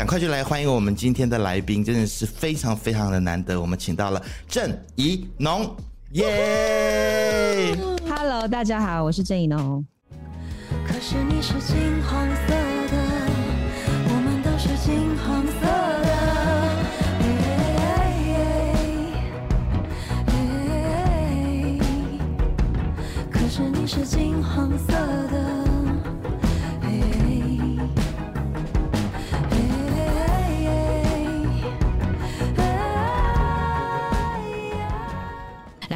[0.00, 5.76] 赶快就来欢迎我们今天的来宾，真的是非常非常的难得，我们请到了郑怡农，
[6.12, 7.76] 耶
[8.08, 9.84] ！Hello，大家好，我是郑怡农。
[10.86, 12.54] 可是你是金黄色
[12.88, 12.96] 的，
[14.08, 16.08] 我们都是金黄色的。
[23.30, 25.59] 可是你是金黄色的。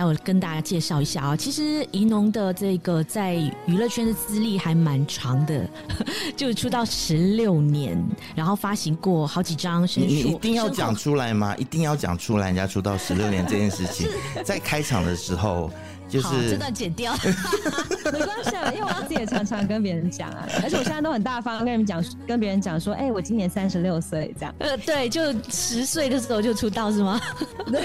[0.04, 3.34] 来，我跟大家介绍一下啊，其实怡农的这个在
[3.66, 5.68] 娱乐圈的资历还蛮长的，
[6.36, 8.02] 就出道十六年，
[8.34, 9.86] 然后发行过好几张。
[9.96, 11.54] 你你一定要讲出来吗？
[11.56, 14.08] 一定要讲出来，人家出道十六年这件事情，
[14.44, 15.70] 在开场的时候。
[16.08, 17.14] 就是这段剪掉，
[18.12, 24.54] 没关系啊，因为我自己也常常跟别人讲啊，而且我现在都很大方跟你们讲，跟别人讲说，哎、欸，我今年三十六岁这样。
[24.58, 27.20] 呃，对，就十岁的时候就出道是吗？
[27.72, 27.82] 对，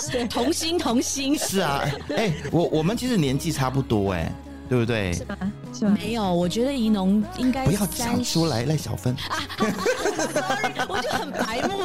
[0.00, 1.36] 是童星童星。
[1.38, 4.32] 是啊，哎、欸，我我们其实年纪差不多哎、欸，
[4.68, 5.12] 对不对？
[5.12, 5.36] 是吗？
[5.72, 5.96] 是吗？
[6.00, 9.38] 没有，我觉得宜农应该不要讲出来，赖小芬啊，
[10.88, 11.84] 我就很白目。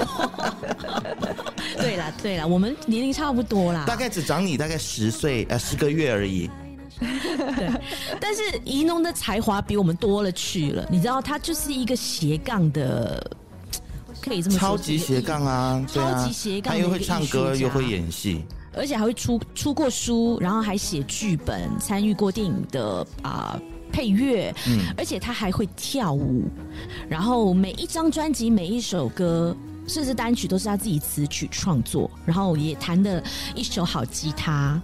[1.78, 6.50] 对了对了，我们年龄差不多啦，大概只长你大概十岁呃十个月而已。
[7.00, 7.72] 对，
[8.20, 13.32] 但是宜农的才华比我们多了去了，你知道他就是一个斜杠的，
[14.22, 26.44] 可以这么说，超级斜杠啊，对啊，超级斜杠，他又会唱歌又会演戏，而且还会出出过书，然后还写剧本，参与过电影的啊、呃、配乐，嗯，而且他还会跳舞，
[27.10, 29.56] 然后每一张专辑每一首歌。
[29.88, 33.22] 甚至单曲都是他自己词曲创作，然后也弹的
[33.56, 34.80] 一手好吉他，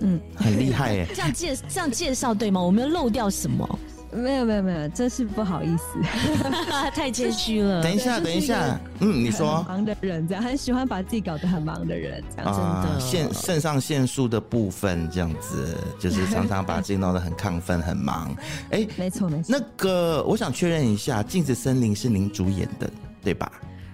[0.00, 1.06] 嗯，很厉害耶。
[1.14, 2.60] 这样介这样介绍对吗？
[2.60, 3.78] 我没有漏掉什么？
[4.12, 5.98] 没有没有没有，真是不好意思，
[6.94, 7.82] 太谦虚了。
[7.82, 18.34] 等一下等一下，嗯，你说忙的人这样，很喜欢把自己搞得很忙的人，这样、啊、真的肾肾上腺素的部分这样子，就是常常把自己弄得很亢奋很忙。
[18.70, 19.56] 哎、欸，没错没错。
[19.56, 22.88] 那个我想确认一下，《镜子森林》是您主演的。
[23.24, 23.52] 对吧？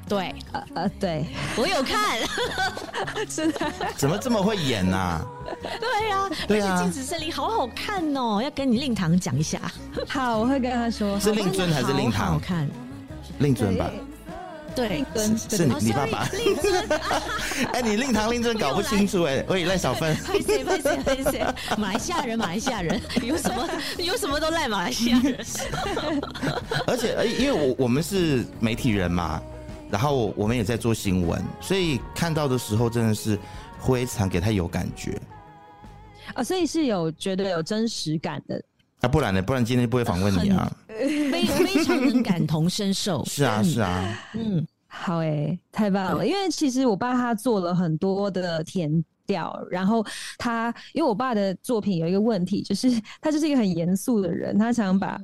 [0.09, 1.25] 对，呃呃，对，
[1.57, 2.19] 我有看，
[3.29, 3.73] 是的。
[3.97, 5.27] 怎么这么会演呢、啊？
[5.81, 9.61] 对呀、啊，对呀、啊，镜子森林好好看哦，要跟你令堂讲一下。
[10.09, 11.19] 好，我会跟他说。
[11.21, 12.27] 是令尊还是令堂？
[12.27, 12.69] 好，好看，
[13.39, 13.91] 令尊吧。
[14.75, 16.29] 对，对是，是你，你爸爸。
[16.33, 16.89] 令尊，
[17.75, 19.45] 哎，你令堂令尊搞不清楚哎。
[19.49, 20.17] 喂，赖小芬。
[21.77, 23.69] 马来西亚人，马来西亚人，有什么
[23.99, 25.45] 有什么都赖马来西亚人。
[26.87, 29.43] 而且，因为我我们是媒体人嘛，
[29.91, 33.38] 然后我们也在做新闻，所以看到的时候真的是
[33.81, 35.21] 非常给他有感觉。
[36.34, 38.62] 啊，所以是有觉得有真实感的。
[39.00, 39.41] 啊，不然呢？
[39.41, 40.71] 不然今天不会访问你啊。
[40.88, 43.25] 非非常能感同身受。
[43.31, 44.19] 是啊，是啊。
[44.34, 46.26] 嗯，好哎、欸，太棒了。
[46.26, 50.05] 因为其实我爸他做了很多的填调，然后
[50.37, 55.20] 他因为我爸的作品有一个问题，就是他就是一个很严肃的人，他想把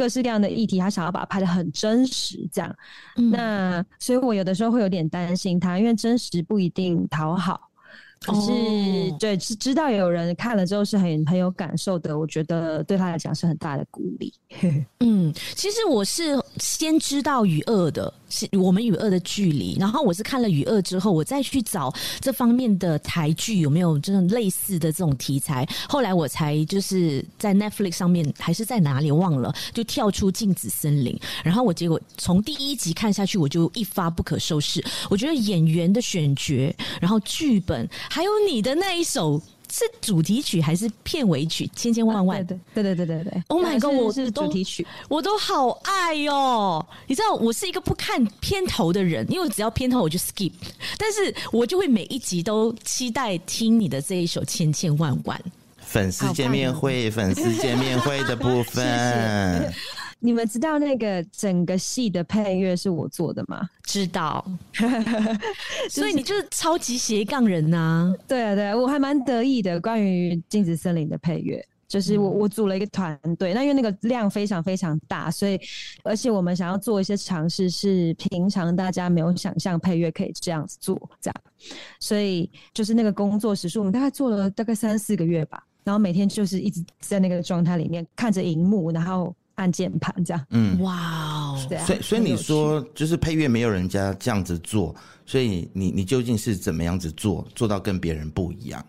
[0.00, 2.74] 各式各样的议题，他想要把它拍得很真实，这样。
[3.16, 7.69] 嗯、那所以我有的时候会有点担心他，因为真实不一定讨好。
[8.26, 14.32] 可是，哦、对，是知道有人看了之后是很很有感受的，我觉得对他来讲是很大的鼓励。
[15.00, 34.84] 嗯，其实我是先知道与恶的，是我们与恶的距离，然后我是看了与恶之后，我再去找这方面的台剧有没有这种类似的这种题材，后来我才就是在 Netflix 上面还是在哪里忘了，就跳出镜子森林，然后我结果从第一集看下去，我就一发不可收拾。
[35.08, 37.88] 我觉得演员的选角，然后剧本。
[38.10, 39.40] 还有你的那一首
[39.70, 41.70] 是主题曲还是片尾曲？
[41.76, 46.84] 千千万万，对对对对对对对！Oh my god，我是主题曲，我都好爱哟！
[47.06, 50.50] 你知道我是一个不看片头的人，因为只要片头我就 skip，
[50.98, 55.40] 但是我就会每一集都期待听你的这一首千千万万。
[55.78, 59.72] 粉丝见面会，粉丝见面会的部分。
[60.22, 63.66] 你们知道那个整个戏的配乐是我做的吗？
[63.82, 64.44] 知道，
[65.88, 68.14] 所以你就是超级斜杠人呐、啊。
[68.28, 69.80] 对啊，对啊，我还蛮得意的。
[69.80, 73.54] 关于《镜子森林》的配乐，就是我我组了一个团队。
[73.54, 75.58] 那因为那个量非常非常大，所以
[76.04, 81.34] 而且我们想要做一些尝试，是平常大家没有想象配乐可以这样子做，这样。
[81.98, 85.64] 所以就是那个工作时数，我们大概做了大概三四个月吧。
[85.82, 89.34] 然后每天就是一直在那个状态里面看着荧幕，然后。
[89.56, 94.94] 按键盘这样，嗯，哇哦，所以所以你说就是配乐没有人家这样子做，
[95.26, 98.84] 所以你你究竟是怎么样子做，做到跟别人不一样？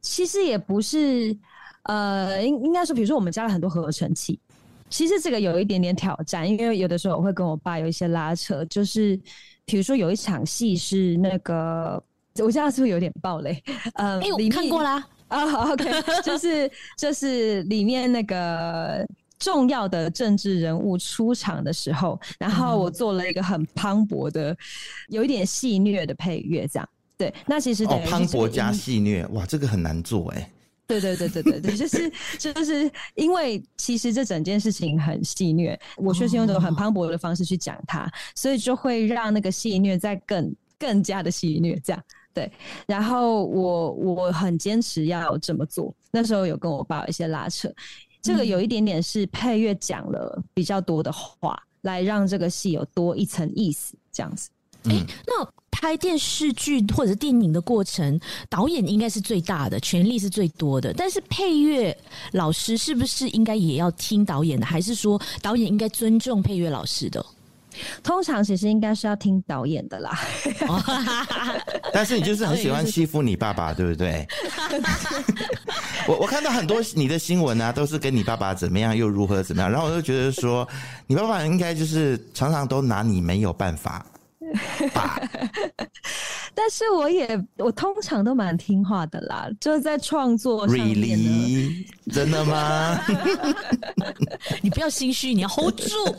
[0.00, 1.36] 其实也不是，
[1.84, 4.40] 呃，应应该说，比如说我们加了很多合成器，
[4.88, 9.18] 其实这个有一点点挑战，因为有的时候我会跟我爸有一些拉扯，就是
[9.64, 12.02] 比如说有一场戏是那个，
[12.38, 13.62] 我这样是不是有点暴雷？
[13.94, 15.06] 呃，哎、欸，我看过啦。
[15.30, 15.88] 啊、oh,，OK，
[16.24, 16.68] 就是
[16.98, 19.06] 就是里面那个
[19.40, 24.56] 重要的政治人物出场的时候，然后我做了一个很磅礴的，
[25.08, 26.88] 有一点戏谑的配乐，这样。
[27.16, 30.48] 对，那其实哦，磅礴加戏谑，哇，这个很难做哎。
[30.86, 42.02] 对对对对对对， 就是就是因为其实这整件事情很戏谑，我确实用这种很磅礴的方式去讲它，哦，所以就会让那个戏谑再更更加的戏谑，这样。
[42.32, 42.50] 对，
[42.86, 45.94] 然后我我很坚持要这么做。
[46.10, 47.72] 那时候有跟我爸有一些拉扯，
[48.22, 54.50] 这个有一点点是配乐讲了比较多的话，嗯、来让这个戏有多一层意思，这样子。
[54.84, 58.18] 哎、嗯，那拍电视剧或者是电影的过程，
[58.48, 60.92] 导演应该是最大的，权力是最多的。
[60.94, 61.96] 但是配乐
[62.32, 64.66] 老师是不是应该也要听导演的？
[64.66, 67.24] 还是说导演应该尊重配乐老师的？
[68.02, 70.18] 通常其实应该是要听导演的啦，
[71.92, 74.26] 但是你就是很喜欢欺负你爸爸，对不对？
[76.08, 80.66] 我我看到很多你的新闻啊，都是跟你爸爸怎么样又如何怎么样，然后我就觉得说，
[81.06, 84.04] 你爸爸应该就是常常都拿你没有办法
[84.92, 85.20] 吧。
[86.54, 90.96] 但是我也我通常都蛮听话的啦，就是在创作上面。
[90.96, 91.86] Really？
[92.12, 93.00] 真的吗？
[94.60, 96.16] 你不要心虚，你要 hold 住。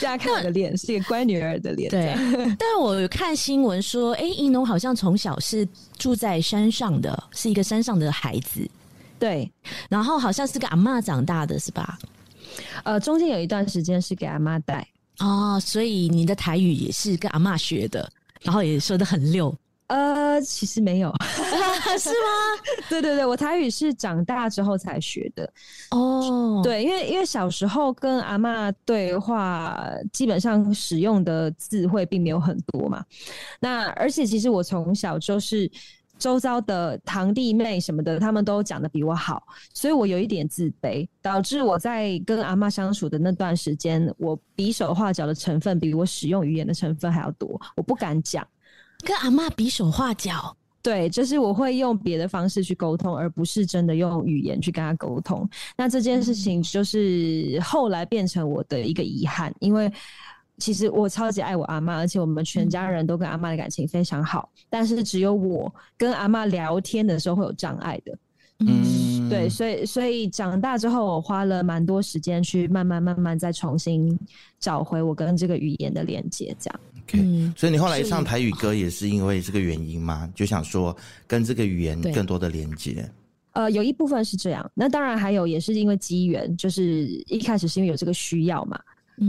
[0.00, 1.90] 大家看我的脸是一个乖女儿的脸。
[1.90, 2.14] 对，
[2.58, 8.68] 但我有看新闻说，哎、欸，宜农好像从小是住在山上的，是一个山上的孩子。
[9.18, 9.50] 对，
[9.88, 11.98] 然后好像是个阿嬷长大的，是吧？
[12.84, 14.86] 呃，中间有一段时间是给阿嬷带。
[15.20, 18.08] 哦，所以你的台语也是跟阿嬷学的，
[18.42, 19.54] 然后也说的很溜。
[19.88, 21.10] 呃，其实没有，
[21.98, 22.14] 是吗？
[22.90, 25.50] 对对对，我台语是长大之后才学的。
[25.90, 29.82] 哦，对，因为因为小时候跟阿嬷对话，
[30.12, 33.02] 基本上使用的字汇并没有很多嘛。
[33.60, 35.70] 那而且其实我从小就是。
[36.18, 39.42] 周遭的堂弟妹什么的，他们都讲的比我好，
[39.72, 48.46] 所以我有一点自卑，导致我在跟阿嬷相处的那段时间，我比手画脚的成分比我使用语言的成分还要多，我不敢讲。
[49.04, 55.48] 跟阿嬷比手画脚，对，就是我会用别的方式去沟通，而不是真的用语言去跟他沟通。
[55.76, 59.90] 那这件事情就是后来变成我的一个遗憾，因为。
[60.58, 64.50] 其实我超级爱我阿妈，而且我们全家人都跟阿妈的感情非常好。
[64.68, 68.18] 但是只有我跟阿妈聊天的时候会有障碍的。
[68.60, 74.18] 嗯，对，所以所以长大之后，我花了蛮多时间去慢慢慢慢再重新
[74.58, 76.54] 找回我跟这个语言的连接。
[76.58, 76.80] 这样。
[77.04, 80.28] OK，所以你后来唱台语歌也是因为这个原因吗？
[80.34, 80.94] 就想说
[81.26, 83.08] 跟这个语言更多的连接。
[83.52, 88.78] 呃，有一部分是这样，那当然还有也是因为机缘，就是一开始是因为有这个需要嘛。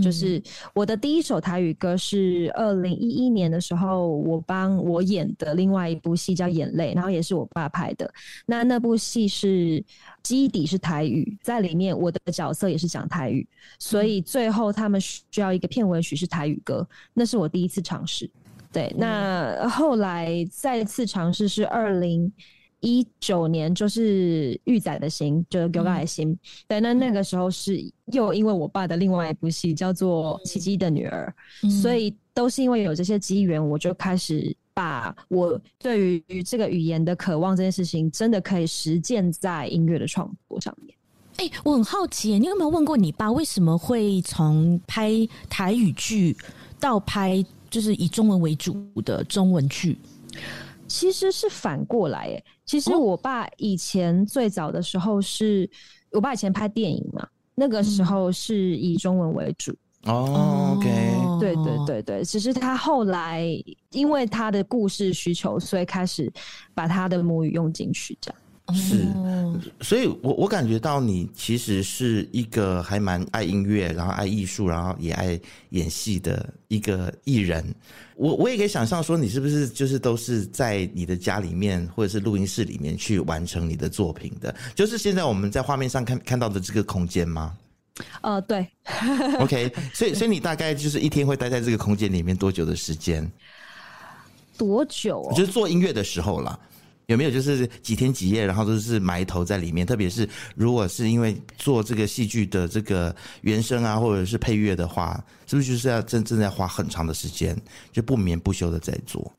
[0.02, 0.42] 就是
[0.74, 8.12] 我的第一首台语歌是二零一一年的时候，我帮我演的另外一部戏叫《眼泪》，然后也是我爸拍的。
[8.46, 9.84] 那那部戏是
[10.24, 13.48] 基底是台语，在里面我的角色也是讲台语，
[13.80, 18.30] 所以最后他们需要一个片尾曲是台语歌，那是我第一次尝试。
[18.72, 22.32] 对，那后来再次尝试是二零。
[22.82, 26.34] 一九年就是《玉仔的心》，就是《狗仔的心》。
[26.68, 27.80] 对，那那个时候是
[28.14, 31.34] 又因为我爸的另外一部戏叫做《奇迹的女儿》，
[31.68, 40.96] 嗯，所以都是因为有这些机缘，我就开始把我对于这个语言的渴望这件事情，真的可以实践在音乐的创作上面。
[41.38, 45.12] 哎、欸，我很好奇，你有没有问过你爸，为什么会从拍
[45.50, 46.36] 台语剧
[46.80, 48.74] 到拍就是以中文为主
[49.04, 49.98] 的中文剧？
[50.90, 55.70] 其实是反过来，诶，其实我爸以前最早的时候是，
[56.12, 59.74] 哦、我爸以前拍电影嘛，那个时候是以中文为主。
[60.06, 63.46] 哦，OK，对对对对，只是他后来
[63.92, 66.32] 因为他的故事需求，所以开始
[66.74, 68.40] 把他的母语用进去，这样。
[68.74, 69.08] 是，
[69.82, 77.64] 所以我我感觉到你其实是一个还蛮爱音乐，然后爱艺术，然后也爱演戏的一个艺人。
[78.16, 84.54] 我我也可以想象说，你是不是就是都是在你的家里面或者是录音室里面去完成你的作品的？
[84.76, 87.56] 就是现在我们在画面上看看到的这个空间吗？
[88.22, 88.68] 呃，对。
[89.40, 93.30] OK，所以所以你大概就是一天会待在这个空间里面多久的时间？
[94.58, 95.34] 多久哦？
[95.34, 96.60] 就是做音乐的时候啦。
[97.10, 99.86] 有没有就是几天几夜，然后都是埋头在里面？
[99.86, 107.60] 特别是如果是因为做这个戏剧的这个原声啊，或者是配乐的话，是不是就是要真正在花很长的时间，
[107.92, 109.34] 就不眠不休的在做？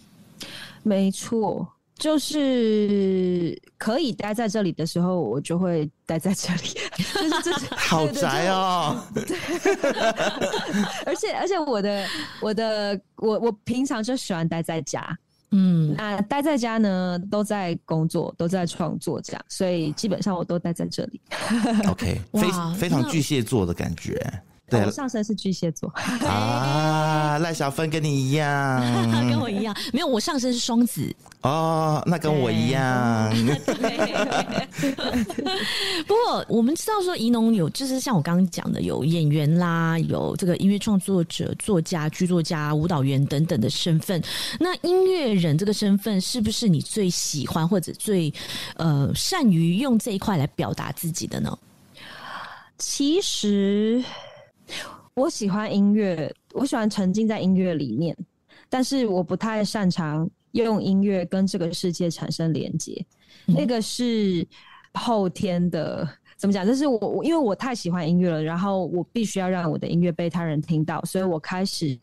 [0.82, 1.64] 没错，
[1.96, 6.76] 就是可以待在这里的时候，我就会待在这里。
[7.14, 9.00] 就是这是好宅哦。
[9.14, 9.22] 对，
[11.06, 12.04] 而且而且我的
[12.40, 15.16] 我的我我平常就喜欢待在家。
[15.52, 21.20] 嗯，那待在家呢，都在工作，都在创作，这样，所以基本上我都待在这里。
[21.88, 24.20] OK， 非非常巨蟹座的感觉。
[24.70, 25.92] 对，我上升是巨蟹座
[26.26, 28.80] 啊，赖小芬跟你一样，
[29.28, 31.12] 跟我一样，没有，我上升是双子
[31.42, 33.34] 哦，那跟我一样。
[36.06, 44.22] 不过我们知道说，怡农有就是像我刚刚讲的，有演员啦，有这个音乐创作者、作家、剧作家、舞蹈员等等的身份。
[44.58, 48.32] 那音乐人这个身份，是不是你最喜欢或者最
[48.76, 51.58] 呃善于用这一块来表达自己的呢？
[52.78, 54.04] 其实。
[55.14, 58.16] 我喜欢音乐，我喜欢沉浸在音乐里面，
[58.68, 63.04] 但是我不太擅长用音乐跟这个世界产生连接。
[63.46, 64.46] 嗯、那个是
[64.94, 66.66] 后天的，怎么讲？
[66.66, 71.98] 就是我，我因为我太喜欢音乐了，然后我必须要让我的音乐被他人听到，所以我开始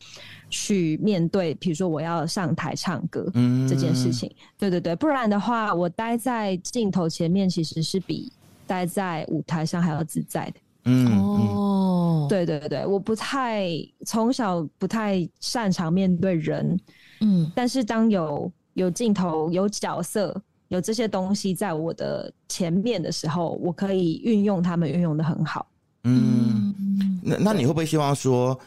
[0.48, 3.30] 去面对，比如说我要上台唱歌
[3.68, 4.28] 这件事情。
[4.28, 8.32] 嗯、对对对，不然的话，我待在镜头前面其实是比
[8.66, 10.60] 待在舞台上还要自在的。
[10.90, 11.06] 嗯
[11.54, 13.68] 哦，对对对，我不太
[14.06, 16.80] 从小不太擅长面对人，
[17.20, 20.34] 嗯，但是当有有镜头、有角色、
[20.68, 25.66] 有这些东西在我的前面的时候，我可以运用他们，运用的很好。
[26.04, 26.72] 嗯，
[27.22, 28.58] 那那你会不会希望说，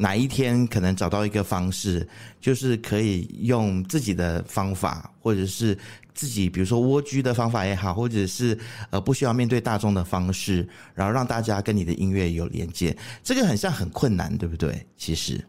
[0.00, 2.08] 哪一天可能找到一个方式，
[2.40, 5.76] 就是可以用自己的方法，或者是。
[6.12, 8.58] 自己，比如说蜗居的方法也好，或者是
[8.90, 14.84] 呃不需要面对大众的方式，然后让大家跟你的音乐有连接，这个很像很困难，对不对？
[14.98, 15.42] 其实，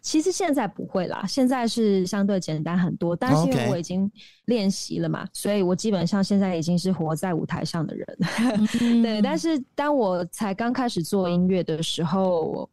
[0.00, 3.14] 其实现在不会啦，现在是相对简单很多。
[3.14, 4.10] 但是因为我已经
[4.46, 8.18] 练习了嘛.所以我基本上现在已经是活在舞台上的人。
[8.80, 12.68] 嗯、 对，但是当我才刚开始做音乐的时候，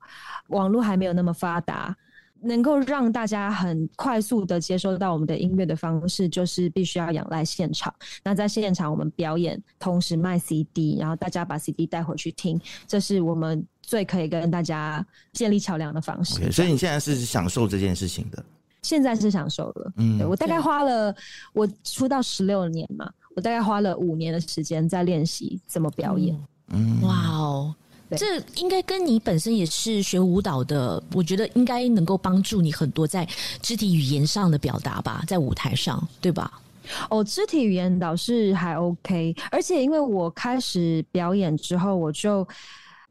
[0.48, 1.96] 网络还没有那么发达。
[2.42, 7.94] 能够让大家很快速的接收到我们的音乐的方式，就是必须要仰赖现场。
[8.24, 16.40] 那在现场我们表演，同时卖 CD，然后大家把 CD 带回去听，这是我们最可以跟大家建立桥梁的方式。
[16.40, 18.44] Okay, 所以你现在是享受这件事情的？
[18.84, 19.94] 现在是享受了。
[19.98, 21.14] 嗯，我大概花了
[21.52, 26.40] 我出道十六年嘛，我大概花了五年的时间在练习怎么表演。
[26.70, 27.76] 嗯，哇哦。
[28.16, 33.28] 这应该跟你本身也是学舞蹈的，我觉得应该能够帮助你很多在
[33.62, 36.62] 肢体语言上的表达吧，在舞台上，对吧？
[37.10, 42.48] 哦，肢体语言倒是还 OK，而且因为我开始表演之后，我就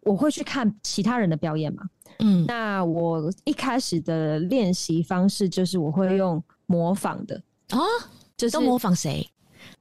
[0.01, 1.83] 我会去看其他人的表演嘛，
[2.21, 7.37] 嗯，那我一开始的练习方式就是我会用模仿的
[7.69, 7.81] 啊，
[8.35, 9.29] 就是都模仿谁？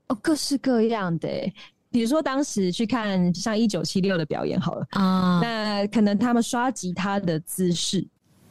[0.07, 1.29] 哦，各式各样的。
[1.95, 8.01] 比如说，当时去看像一九七六的表演好了啊，那可能他们刷吉他的姿势，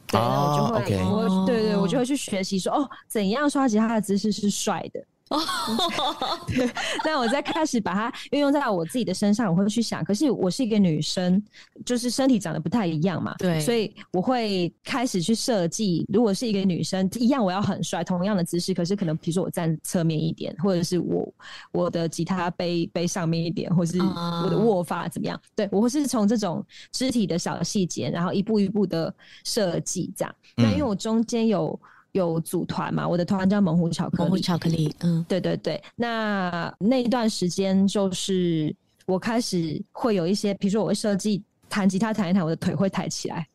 [0.07, 4.99] 对，那我就会，我对对，我就会去学习说，哦，怎样刷吉他的姿势是帅的。
[5.29, 5.41] 哦，
[6.47, 6.69] 对，
[7.03, 10.03] 那我再开始把它运用在我自己的身上，我会去想。
[10.03, 11.41] 可是我是一个女生，
[11.83, 16.05] 就是身体长得不太一样嘛，对，所以我会开始去设计。
[16.13, 21.33] 如果是一个女生，一样我要很帅，同样的姿势，可是可能比如说我站侧面一点，或者是我
[21.71, 25.41] 我的吉他背背上面一点，或是我的握法怎么样？
[25.55, 29.11] 对，我会是从这种肢体的小细节，然后一步一步的
[29.43, 30.35] 设计这样。
[30.55, 31.79] 那因为我中间有。
[32.15, 33.05] 有组团嘛？
[33.05, 34.23] 我的团叫猛虎巧克力。
[34.23, 35.83] 猛虎巧克力，嗯，对对对。
[35.97, 38.73] 那那一段时间，就是
[39.05, 43.45] 我开始会有一些，比如说我会设计弹吉他弹一弹，我的腿会抬起来。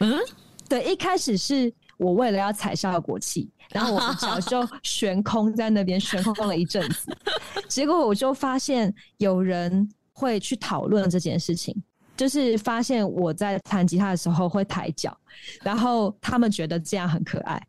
[0.00, 0.20] 嗯，
[0.68, 0.84] 对。
[0.84, 7.10] 一开始是我为了要踩效果器，然后我的脚就悬空在那边悬空了一阵子。
[7.66, 11.74] 结果我就发现有人会去讨论这件事情，
[12.18, 15.16] 就是发现我在弹吉他的时候会抬脚，
[15.62, 17.66] 然后他们觉得这样很可爱。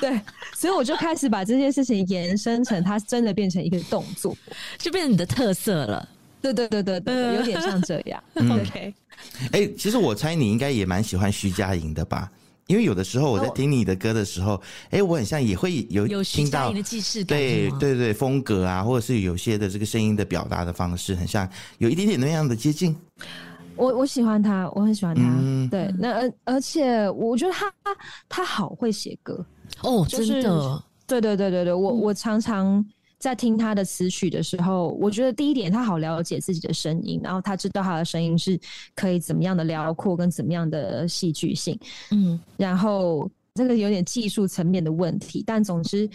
[0.00, 0.20] 对，
[0.54, 4.36] 所以我就开始把这件事情延伸成，它真的变成一个动作，
[4.78, 6.08] 就变成你的特色了。
[6.40, 8.22] 对对对对对，有点像这样。
[8.34, 8.94] 嗯、OK，
[9.52, 12.30] 哎、欸，其实我猜你应该也蛮喜欢徐佳莹的吧？
[12.68, 14.54] 因为有的时候我在听你的歌的时候，
[14.86, 22.96] 哎、欸，我很像也会有有听到你的记事感，对对对，风格啊，或者是有些的这个声音的表达的方式，很像有一点点那样的接近。
[23.76, 25.22] 我我喜欢他，我很喜欢他。
[25.40, 27.72] 嗯、对，那而而且我觉得他
[28.28, 29.44] 他好会写歌
[29.82, 30.84] 哦，就是、真的。
[31.06, 32.82] 对对对对对，我我常常
[33.18, 38.58] 在听他的词曲的时候，我觉得第一点他好了解自己的声音，然后他知道他的声音是
[38.94, 41.78] 可以怎么样的辽阔跟怎么样的戏剧性。
[42.12, 46.08] 嗯，然后这个有点技术层面的问题，但总之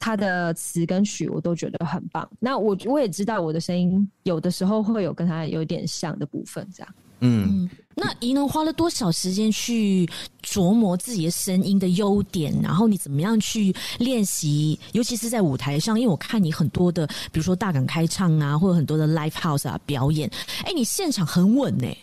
[0.00, 2.28] 他的词跟曲我都觉得很棒。
[2.40, 6.94] 那我我也知道我的声音有的时候会有跟他有点像的部分，这样。
[7.22, 10.08] 嗯，那怡农花了多少时间去
[10.42, 12.50] 琢磨自己的声音的优点？
[12.62, 14.80] 然后你怎么样去练习？
[14.92, 20.30] 尤其是在舞台上，因为我看你很多的，比如说大港开唱啊，或者很多的 live house 啊表演，
[20.64, 21.98] 哎，你现场很稳呢、欸。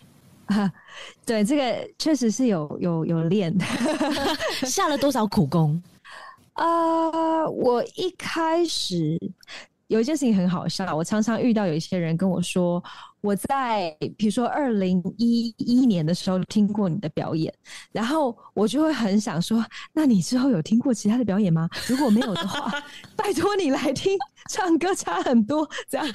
[0.45, 0.71] 啊，
[1.25, 3.51] 对，这个确实是有有有练，
[4.67, 5.81] 下了多少苦功？
[6.57, 9.17] 啊、呃，我一开始
[9.87, 12.83] 有一件事情很好笑，我常常遇到有一些人跟我说。
[13.19, 17.51] 我在比如说二零一一年的时候听过你的表演，
[17.91, 21.67] 然后我就会很想说，那你之后有听过其他的表演吗？
[21.87, 22.71] 如果没有的话，
[23.17, 24.17] 拜托你来听，
[24.49, 26.07] 唱歌差很多，这样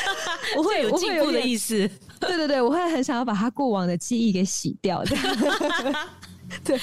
[0.56, 1.88] 我会有进步的意思。
[2.18, 5.24] 对对对，我会很想要把他过往的记忆给洗掉，这样。
[6.64, 6.78] 对，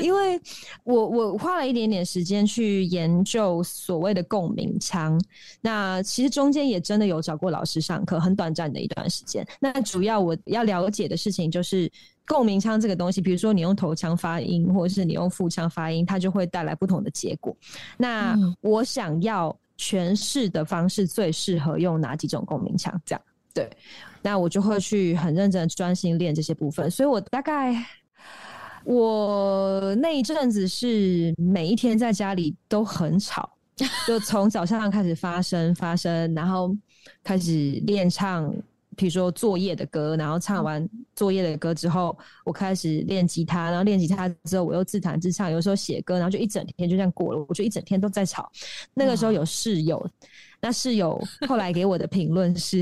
[0.00, 0.40] 因为
[0.84, 5.20] 我我花了一点点时间去研究所谓的共鸣腔，
[5.60, 9.46] 那其实中间也真的有找过老师上课，很短暂的一段时间。
[9.58, 11.90] 那主要我要了解的事情就是
[12.24, 17.54] 共鸣腔这个东西，比如说你用头腔发音，或者是你用腹腔发音，它就会带来不同的结果。
[17.96, 23.00] 那我想要诠释的方式最适合用哪几种共鸣腔？
[23.04, 23.68] 这样对，
[24.22, 26.88] 那我就会去很认真专心练这些部分。
[26.88, 27.84] 所以我大概。
[28.84, 33.48] 我那一阵子是每一天在家里都很吵，
[34.06, 36.74] 就从早上开始发声发声，然后
[37.22, 38.52] 开始练唱，
[38.96, 48.50] 比如说作业的歌，然后唱完作业的歌之后，我开始练吉他，然后练吉他之后我又自弹自唱，有时候写歌，然后就一整天就这样过了，我就一整天都在吵。
[48.94, 50.04] 那个时候有室友。
[50.62, 52.78] 那室友后来给我的评论是，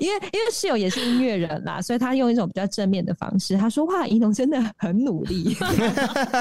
[0.00, 5.56] 因为因为室友也是音乐人啦，所以他用一种比较正面的方式，他说：“哇，怡农真的很努力。”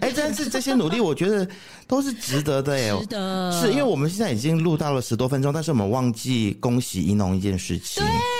[0.00, 1.48] 哎，但是这些努力，我觉得
[1.86, 2.94] 都是值得的耶。
[3.00, 8.02] 值得，是因为我们现在已经录到了十多分钟，但是我们忘记恭喜怡农一件事情。
[8.02, 8.39] 对。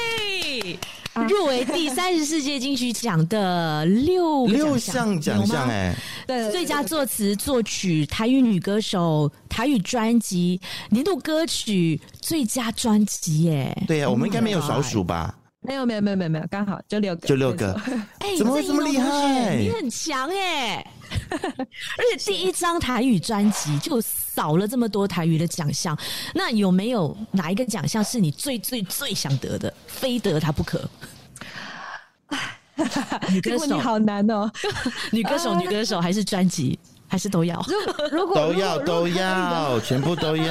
[1.29, 5.95] 入围第三十四届金曲奖的六六项奖项，哎，
[6.26, 15.34] 对，最佳作词作曲、台语女歌手、台语专辑、年度歌曲、最佳专辑，哎，对呀，我们应该没有少数吧？
[15.63, 17.78] 没有，没有，没有，没有，没有，刚好就六个，就六个。
[18.21, 19.56] 哎，怎么会这么厉害？
[19.56, 20.87] 你很强哎！
[21.56, 25.97] 而且第一张台语专辑就扫了这么多台语的奖项，
[26.34, 30.88] 那有没有哪一个奖项是你最最最想得的，非得它不可？
[33.30, 34.50] 女歌手你好难哦，
[35.12, 36.78] 女歌手，女歌手还是专辑？
[37.10, 37.60] 还是都要，
[38.12, 40.44] 如果都要都要，全部都要。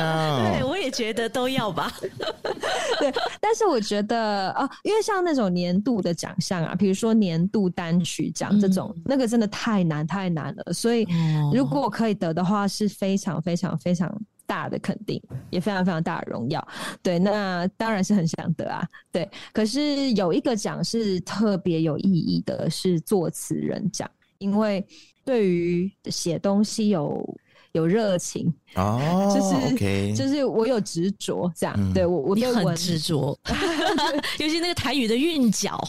[0.52, 1.90] 对，我也觉得都要吧。
[3.00, 10.74] 对，但是我觉得啊，因为像那种年度的奖项啊，比如说年度单曲奖这种，嗯、那个真的太难太难了。
[10.74, 11.08] 所以
[11.54, 14.14] 如果我可以得的话，是非常非常非常
[14.46, 16.68] 大的肯定，也非常非常大的荣耀。
[17.02, 18.86] 对，那当然是很想得啊。
[19.14, 24.10] 对，可是有一个奖是特别有意义的，是作词人奖，
[24.40, 24.84] 因为。
[25.26, 27.24] 对于写东西有
[27.74, 33.38] 有热情哦，就是就是我有执着这样，嗯、对我我对很执着，
[34.40, 35.80] 尤其那个台语的韵脚，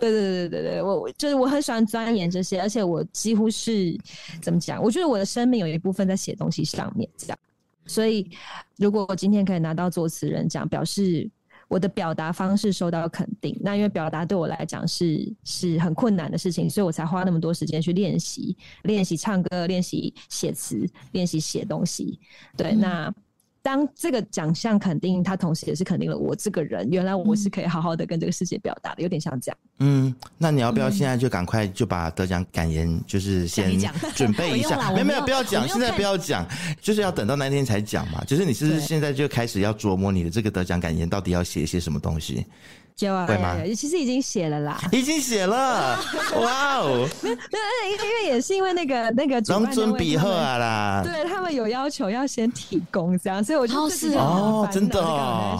[0.00, 3.96] 对对对对对，我就是我很喜欢钻研这些，而且我几乎是
[4.42, 4.82] 怎么讲？
[4.82, 7.38] 我觉得我的生命有一部分在写东西上面，这样，
[7.86, 8.28] 所以
[8.76, 11.30] 如果我今天可以拿到作词人奖，表示。
[11.70, 22.18] 我的表达方式受到肯定，那因为表达对我来讲是是很困难的事情，所以我才花那么多时间去练习，练习唱歌，练习写词，练习写东西。
[22.56, 23.14] 对，嗯、那。
[23.62, 26.88] 当这个奖项肯定，他同时也是肯定了我这个人。
[26.90, 29.58] 原来我是可以好好的跟这个世界表达的，有点像这样。
[29.80, 33.78] 嗯，那你要不要现在就赶快就把得奖感言，就是先
[34.14, 34.90] 准备 一下？
[34.92, 36.46] 没有没有，不要讲，现在不要讲，
[36.80, 38.24] 就是要等到那天才讲嘛。
[38.24, 42.46] 就是你是不是现在就开始要琢磨你的这个得奖感言，到底要写一些什么东西？
[43.00, 43.56] 就啊，会吗？
[43.74, 45.98] 其实已经写了啦，已经写了，
[46.38, 47.08] 哇哦！
[47.22, 55.58] 没有，因为也是因为那个那个龙尊比赫啊啦，对他们有要求要先提供这样，所以我就是哦，真的哦，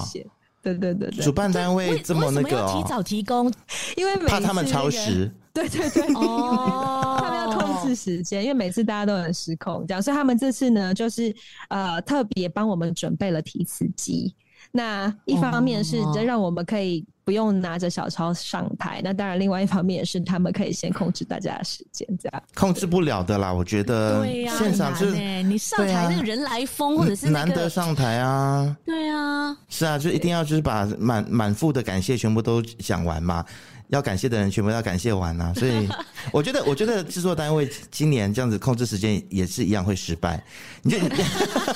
[0.62, 3.50] 对对对对，主办单位这么那个提早提供，
[3.96, 11.35] 因为怕他们超时，对对对，哦，他们要控制时间，因为每次大家都很失控这样，所以他们这次呢，就是
[11.70, 14.35] 呃特别帮我们准备了提词机。
[14.72, 23.52] 那一方面是让我们可以不用拿着小抄上台，哦、那当然另外一方面也是他们可以先控制大家的时间，这样控制不了的啦。
[23.52, 24.24] 我觉得
[24.59, 33.44] 现场就是你上台那个人来疯，或者是、那个、难得上台啊，对啊，是啊，就一定要就是把满满腹的感谢全部都讲完嘛。
[33.90, 35.53] 要感谢的人全部要感谢完啊。
[35.59, 35.88] 所以
[36.33, 40.42] 我觉得，我觉得制作单位今年这样子控制时间也是一样会失败。
[40.83, 40.98] 你就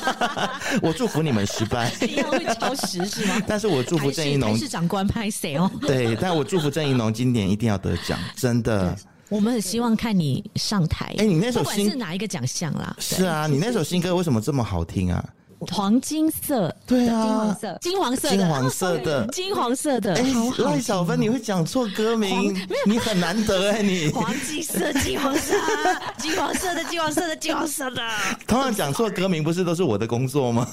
[0.83, 3.41] 我祝福你们失败，一样会超时是吗？
[3.47, 5.71] 但是我祝福郑宜农是长官拍谁哦？
[5.81, 8.97] 对，但我祝福郑宜农今年一定要得奖，真的。
[9.31, 11.07] 我们很希望看你上台。
[11.19, 12.95] 哎、欸，你那首新不管是哪一个奖项啦？
[13.01, 15.25] 是啊，你那首新歌为什么这么好听啊？
[15.61, 20.15] 黄金色，对啊，金黄色，金黄色，金黄色的，金黄色的。
[20.17, 20.25] 哎，
[20.59, 22.55] 赖小芬，你会讲错歌名，
[22.87, 25.55] 你很难得哎，你黄金色，金黄色，
[26.19, 28.03] 金黄色的，金黄色的，金黄色的。
[28.47, 30.67] 通常讲错歌名不是都是我的工作吗？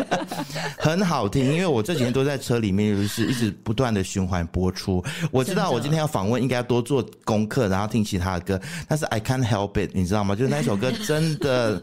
[0.78, 5.04] 很好听，因为我这几天都在车里面，就是一直不断的循环播出。
[5.30, 8.60] 我知道我今天要访问，应该要多做功课，然后听其他的歌。
[8.88, 10.34] 但是 I can't help it，你知道吗？
[10.34, 11.82] 就是那首歌真的。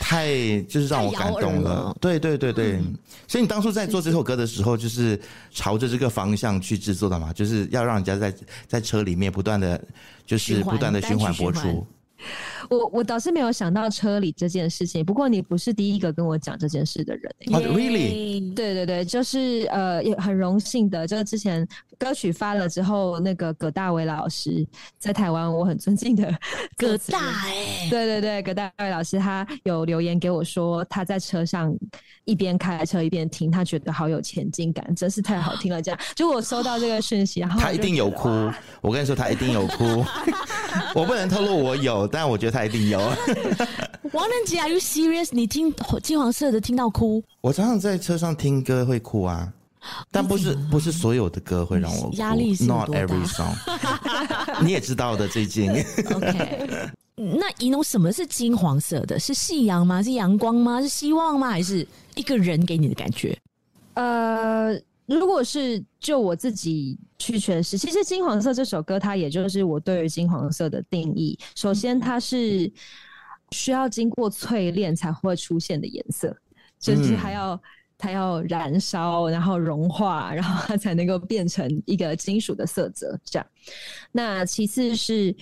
[0.00, 2.96] 太就是让我感动了，了对对对对，嗯、
[3.28, 8.34] 所以你当初在做这首歌的时候，就是朝着这个方向去制作的嘛，就是要让人家在
[8.66, 9.80] 在车里面不断的，
[10.24, 11.86] 就是不断的循环播出。
[12.68, 17.34] 我我倒是没有想到车里这件事情，不过你不是第一个跟我讲这件事的人。
[17.52, 18.54] 哦，Really？
[18.54, 21.66] 对对对，就是呃，也很荣幸的，就是之前
[22.00, 24.66] 歌曲发了之后，那个葛大为老师
[24.98, 26.34] 在台湾，我很尊敬的
[26.78, 31.70] 葛大哎，对对对，葛大为老师他有留言给我说，他在车上
[32.24, 35.82] 一边开车一边听，他觉得好有前进感，真是太好听了。
[35.82, 38.28] 这样，就我收到这个讯息，然后他一定有哭，
[38.80, 39.84] 我跟你说，他一定有哭，
[40.96, 42.08] 我不能透露我有。
[42.08, 42.98] 但我觉得他一定有。
[44.12, 45.28] 王仁杰，Are you serious？
[45.32, 47.22] 你听金黄色的听到哭？
[47.42, 49.52] 我常常在车上听歌会哭啊，
[50.10, 52.10] 但不是不是所有的歌会让我。
[52.14, 53.54] 压力是？Not every song。
[54.64, 55.70] 你也知道的，最近。
[55.70, 59.18] OK，那宜农什么是金黄色的？
[59.18, 60.02] 是夕阳吗？
[60.02, 60.80] 是阳光吗？
[60.80, 61.48] 是希望吗？
[61.48, 63.38] 还是一个人给你的感觉？
[63.94, 64.80] 呃。
[65.06, 71.36] 如果是就我自己去诠释，其实《金黄色》这首歌，它也就是我对于金黄色的定义。
[71.56, 72.72] 首先，它是
[73.50, 76.32] 需要经过淬炼才会出现的颜色，
[76.78, 77.60] 就是还要
[78.00, 83.18] 它要燃烧，然后融化，然后它才能够变成一个金属的色泽。
[83.24, 83.46] 这样。
[84.10, 85.34] 那其次是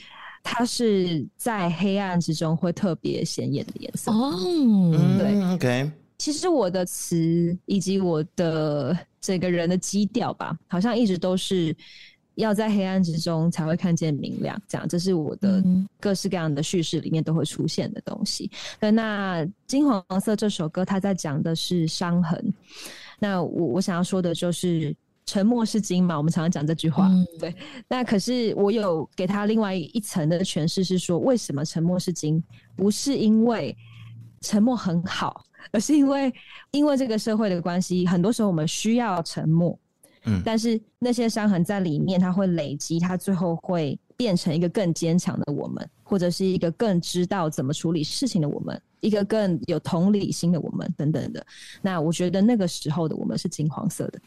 [0.42, 4.10] 它是在黑暗之中会特别显眼的颜色。
[4.10, 4.34] 哦，
[5.18, 5.90] 对，OK。
[6.18, 11.74] 其实我的词以及我的整个人的基调吧，好像一直都是
[12.38, 15.62] 要在黑暗之中才会看见明亮，这样，这是我的
[16.00, 18.50] 各式各样的叙事里面都会出现的东西。
[18.80, 22.52] 嗯、那金黄色这首歌，它在讲的是伤痕。
[23.18, 24.94] 那我我想要说的就是
[25.26, 27.54] 沉默是金嘛，我们常常讲这句话，嗯、对。
[27.88, 32.42] 那可是我有给他另外一层的诠释，是说为什么沉默是金？
[32.76, 33.76] 不是因为
[34.40, 35.44] 沉默很好。
[35.72, 36.32] 而是因为，
[36.70, 39.76] 因为这个社会的关系，很多时候我们需要沉默，
[40.28, 51.44] 嗯，但是那些伤痕在里面，它会累积，它最后会变成一个更坚强的我们，或者是一个更知道怎么处理事情的我们，一个更有同理心的我们，等等的。
[51.80, 54.20] 那我觉得那个时候的我们是金黄色的。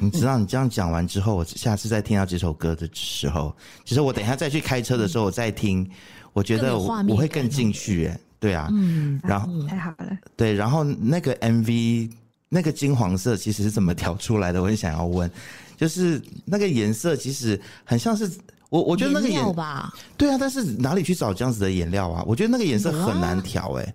[0.00, 5.88] 你知道，你这样讲完之后，我下次再听到这首歌的时候，其实我等一下再去开车的时候，我再听，
[6.32, 8.18] 我觉得我我会更进去，哎。
[8.38, 12.10] 对啊，嗯，然后太好了，对，然后那个 MV
[12.48, 14.62] 那个金黄色其实是怎么调出来的？
[14.62, 15.30] 我很想要问，
[15.76, 18.30] 就是那个颜色其实很像是
[18.68, 19.42] 我，我觉得那个颜
[20.16, 22.22] 对啊，但是哪里去找这样子的颜料啊？
[22.26, 23.94] 我觉得那个颜色很难调，哎，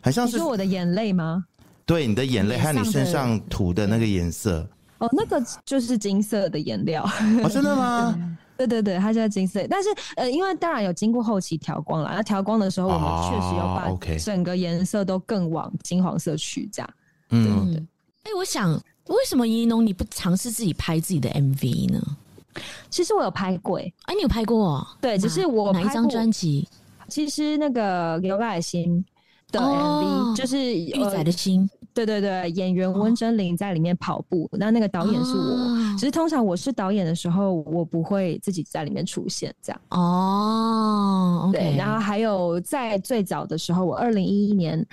[0.00, 1.44] 很像是我的眼泪吗？
[1.84, 7.02] 对，你的眼泪还有你身上涂的那个颜色，哦，那个就是金色的颜料，
[7.42, 8.14] 哦，真的吗？
[8.58, 16.90] 对对对，它现在金色，但是呃，因为当然有经过后期调光了，那调光的时候，我们确实要把整个颜色都更往金黄色去，这样。
[17.30, 17.82] 嗯，对。
[18.24, 18.72] 哎，我想，
[19.08, 22.02] 为什么宜农你不尝试自己拍自己的 MV 呢？
[22.88, 24.86] 其实我有拍过，哎，你有拍过？
[25.00, 26.66] 对，只是我哪一张专辑？
[27.08, 29.04] 其实那个刘爱心
[29.52, 31.68] 的 MV 就是玉仔的心。
[31.94, 35.40] 对对对，演员温贞菱在里面跑步，那、哦、那个导演是我。
[35.40, 39.80] 哦、只是通常我是导演的时候，我不会自己在里面出现这样。
[39.88, 41.74] 哦，对。
[41.74, 44.86] 然后还有在最早的时候，我二零一一年，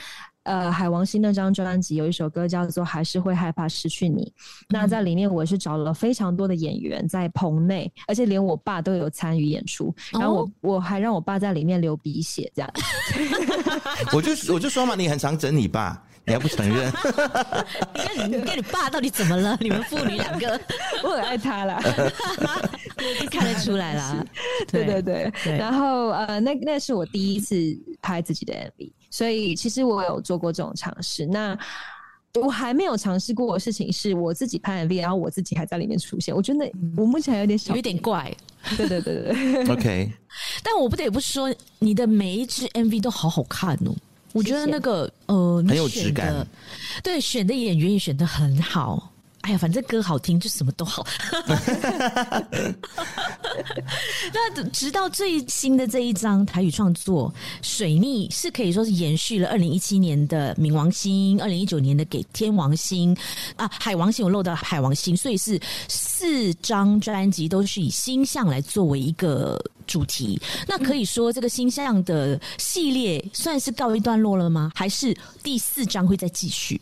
[0.43, 4.23] 呃，海王星那张专辑有一首歌叫做《还是会害怕失去你》。
[4.27, 4.33] 嗯、
[4.69, 9.93] 那在里面我是找了非常多的演员在棚内，而且连我爸都有参与演出。
[10.11, 12.69] 然后我、哦、我还让我爸在里面流鼻血这样。
[14.13, 16.01] 我就我就说嘛，你很常整你爸。
[16.25, 16.91] 你还不承认？
[17.93, 19.57] 你跟你跟你爸到底怎么了？
[19.59, 20.59] 你们父女两个，
[21.03, 21.81] 我很爱他啦，
[23.29, 24.25] 看得出来啦。
[24.67, 27.55] 对对对，对然后呃，那那是我第一次
[28.01, 31.25] 拍自己的 MV，所以其实我有做过这种尝试。
[31.25, 31.57] 那
[32.35, 36.33] 我还没有尝试过的事情是我自己拍 MV，然后我自己还在里面出现。
[36.33, 38.33] 我觉得我目前还有点小，有点怪。
[38.77, 40.11] 对对对对，OK。
[40.63, 43.93] 但我不得不说，你的每一支 MV 都好好看哦。
[44.33, 46.45] 我觉得那个呃，很有质感，
[47.01, 49.11] 对，选的演员也选的很好。
[49.41, 51.05] 哎呀，反正歌好听就什么都好。
[54.33, 57.29] 那直到最新的这一张台语创作
[57.61, 63.13] 《水逆》，是可以说是延续了二零一七年的《冥王星》，二零一九年的《给天王星》
[63.57, 70.39] 啊，《海王星》我漏到《海王星》，所以是四张专辑都是以星象来作为一个主题。
[70.67, 74.71] 那可以说这个星象的系列算是告一段落了吗？
[74.75, 76.79] 还是第四章会再继续？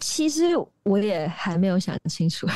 [0.00, 0.44] 其实
[0.84, 2.46] 我也还没有想清楚，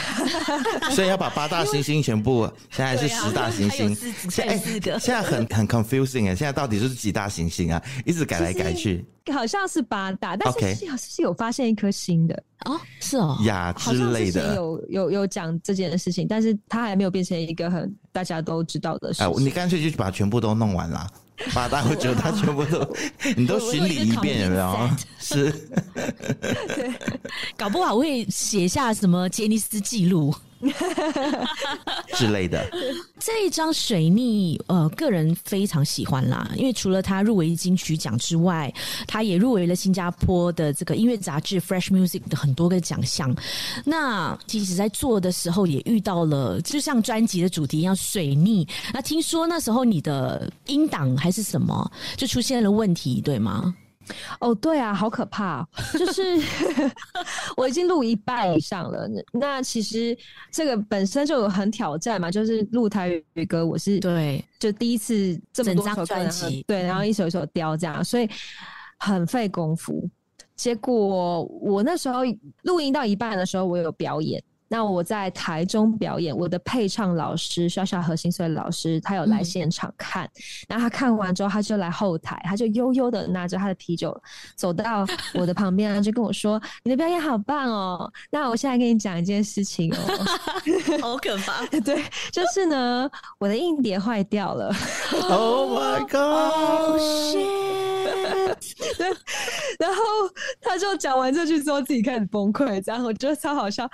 [0.94, 3.94] 所以要把八大行星全部，现在是十大行星，
[4.30, 7.82] 现在四个，现在很很 confusing 哎，现在到底是几大行星啊？
[8.06, 12.42] 一直改来改去，好像是八大，但是是是有发现一颗星的。
[12.64, 19.44] 哦，是哦，呀之类的，有有有讲这件事情，但是它还没有变成一个很大家都知道的事情。
[19.44, 21.06] 你干脆就把全部都弄完了。
[21.54, 22.96] 八大，我觉得他全部都，
[23.36, 24.90] 你都巡礼一遍，有没有？
[25.18, 25.50] 是，
[26.74, 26.92] 对，
[27.56, 30.34] 搞不好会写下什么杰尼斯记录
[32.14, 32.70] 之类的。
[33.18, 38.72] 这一张水逆，呃，个人非常喜欢啦，因为除了他入围金曲奖之外，
[39.06, 43.34] 他也入围了新加坡的这个音乐杂志《Fresh Music》的很多个奖项。
[43.84, 48.66] 那其实，在做的时候也遇到了，就像专辑的主题一样，水逆。
[48.92, 53.74] 那听说那时候你的音档还是什么，就出现了问题，对吗？
[54.40, 55.66] 哦，对啊，好可怕！
[55.98, 56.22] 就是
[57.56, 60.16] 我已经录一半以上了，那其实
[60.50, 68.28] 这个本身就有很挑战嘛，就是录台语歌，我是对，就第一次这么多首专辑，对，然后一首一首雕这样，所以
[68.98, 70.08] 很费功夫。
[70.54, 72.20] 结果我那时候
[72.62, 74.42] 录音到一半的时候，我有表演。
[74.72, 80.30] 那我在台中表演，我的配唱老师小小何心碎老师，他有来现场看，嗯、
[80.66, 84.18] 然后他看完之后，他就来后台，他就悠悠的拿着他的啤酒
[84.56, 89.98] 走到我的旁边，就跟我说：“你的表演好棒哦！”那我现在跟你讲一件事情哦，
[91.02, 94.74] 好可怕，对，就是呢，我的硬碟坏掉了。
[95.28, 96.02] Oh my
[96.96, 97.72] shit！
[98.96, 99.08] 对，
[99.78, 100.02] 然后
[100.60, 103.88] 他就讲完这句之后，自己开始崩溃，然后我觉得超好笑。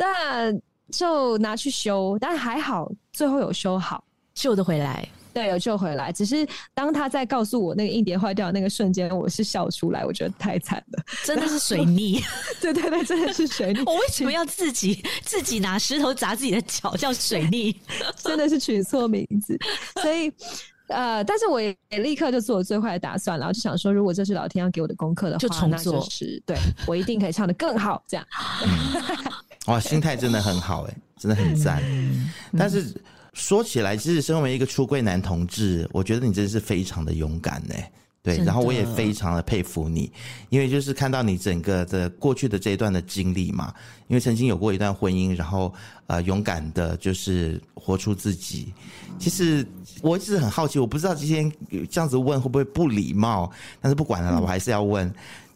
[0.00, 0.50] 那
[0.90, 5.06] 就拿去修，但还好，最后有修好，救得回来。
[5.34, 6.10] 对，有救回来。
[6.10, 12.20] 只是当他在告诉我那个硬碟坏掉的那个瞬间，我是笑出来，我觉得太惨了，真的是水逆。
[12.60, 13.80] 对对对，真的是水逆。
[13.84, 17.78] 我为什么要自己自己拿石头砸自己的脚，叫水逆？
[18.16, 19.56] 真的是取错名字，
[20.00, 20.32] 所以。
[20.88, 28.02] 呃，但是我也立刻就做了最坏的打算，然后就想说，如果这是老天要给我的功课的话，就重做，那就是对我一定可以唱的更好。
[28.08, 28.26] 这样，
[28.66, 29.32] 嗯、
[29.66, 31.82] 哇，心态真的很好，哎，真的很赞。
[31.86, 32.94] 嗯、但是
[33.32, 37.90] 说起来，其实身为一个出柜男同志，我觉得你真的是非常的勇敢，哎。
[38.22, 40.12] 对，然后我也非常的佩服你，
[40.50, 43.72] 因为就是看到你整个的过去的这一段的经历嘛，
[44.08, 45.72] 因为曾经有过一段婚姻，然后
[46.06, 48.74] 呃勇敢的，就是活出自己。
[49.18, 49.66] 其实
[50.02, 51.50] 我一直很好奇，我不知道今天
[51.88, 55.10] 这样子问会不会不礼貌，但是不管了，我还是要问，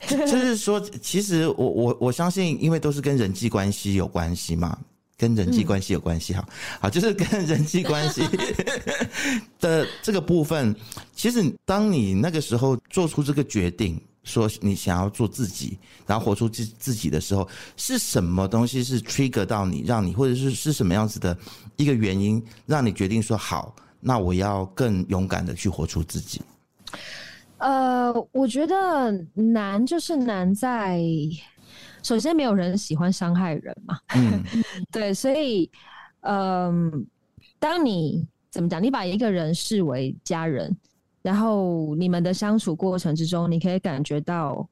[0.09, 4.79] 就是说，其实我我我相信，因为都是跟人际关系有关系嘛。
[5.17, 6.45] 跟人际关系有关系，哈，
[6.81, 8.21] 好，就是跟人际关系
[9.61, 10.75] 的这个部分，
[11.14, 21.38] 其实当你那个时候做出这个决定，说你想要做自己，然后活出自自己的时候，是什么东西是 trigger 到你，让你，或者是是什么样子的
[21.77, 26.43] 一个原因，让你决定说好，那我要更勇敢的去活出自己？
[27.64, 31.00] 呃，我觉得难就是难在。
[32.03, 33.98] 首先，没有人喜欢伤害人嘛。
[34.14, 34.44] 嗯，
[34.92, 35.70] 对，所以，
[36.20, 37.00] 嗯、呃，
[37.59, 40.77] 当你怎么讲，你把一个人视为家人，
[41.22, 44.68] 然后你们的相处过程之中，你可以感觉到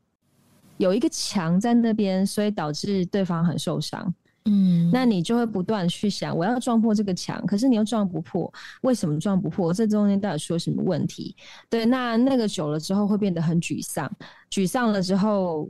[0.77, 4.15] 有一个墙在那边，所以导致对方很受伤。
[4.45, 8.53] 嗯，那你就会不断去想，我要撞破这个墙，可是你又撞不破，
[8.83, 9.73] 为什么撞不破？
[9.73, 11.35] 这中间到底出了什么问题？
[11.69, 14.11] 对，那那个久了之后会变得很沮丧，
[14.51, 15.69] 沮丧了之后。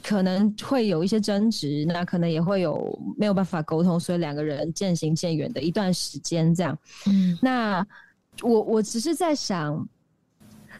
[0.00, 6.78] 可能会有一些争执，那可能也会有没有办法沟通，所以两个人渐行渐远的一段时间这样。
[7.08, 7.84] 嗯，那
[8.40, 9.86] 我我只是在想，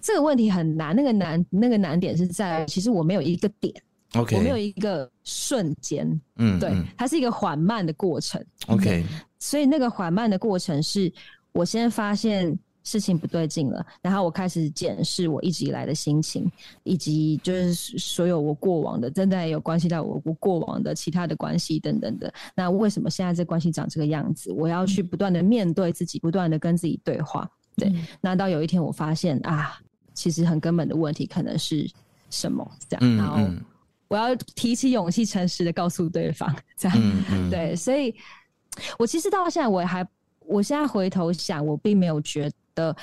[0.01, 3.74] 这个问题很难，那个难那个难点是在，其实我没有一个点
[4.14, 9.05] ，OK，我没有一个瞬间，嗯，对，它是一个缓慢的过程，嗯，OK，
[9.38, 11.12] 所以那个缓慢的过程是
[11.53, 16.51] 我先发现事情不对劲了，然后我开始检视我一直以来的心情，
[16.85, 22.33] 以及就是所有我过往的，真的有关系到我我过往的其他的关系等等的。
[22.55, 24.51] 那为什么现在这关系长这个样子？
[24.53, 27.47] 我要去不断的面对自己，不断的跟自己对话。
[27.77, 27.92] 对，
[28.23, 29.79] 那到有一天我发现啊，
[30.14, 31.88] 其实很根本的问题可能是
[32.31, 32.68] 什么？
[32.88, 33.37] 这样，然后
[34.09, 38.14] 我要提起勇气，诚实的告诉对方， 这样，对，所以。
[38.97, 40.07] 我其实到现在我还，
[40.47, 42.94] 我现在回头想，我并没有觉得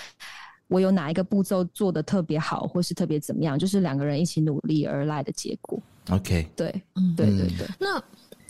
[0.69, 5.77] 我有哪一个步骤做的特别好，或是特别怎么样，就是两个人一起努力而来的结果。
[6.11, 8.01] OK，对，嗯，对对对，那。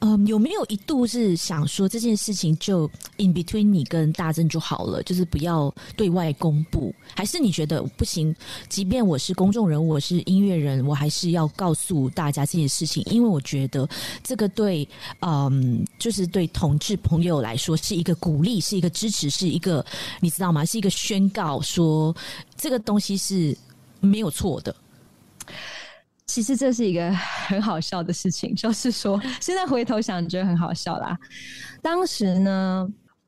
[0.08, 2.88] 嗯，有没有一度是想说这件事情就
[3.18, 6.94] in between 你跟大正就好了，就是不要对外公布？
[7.16, 8.36] 还是你觉得不行？
[8.70, 13.04] 即便我是公众人物，我是音乐人，我还是要告诉大家这件事情？
[13.10, 13.90] 因为我觉得
[14.22, 14.88] 这个对，
[15.22, 19.84] 嗯，就是对同志朋友来说是一个鼓励，是一个支持，是一个
[20.20, 20.64] 你知道吗？
[20.64, 22.16] 是一个宣告，说
[22.56, 23.58] 这个东西是
[24.02, 24.76] 没有错的。
[26.36, 27.10] 其实这是一个
[27.48, 31.18] 很好笑的事情，就是说，现在回头想，觉得很好笑啦。
[31.82, 32.86] 当时呢，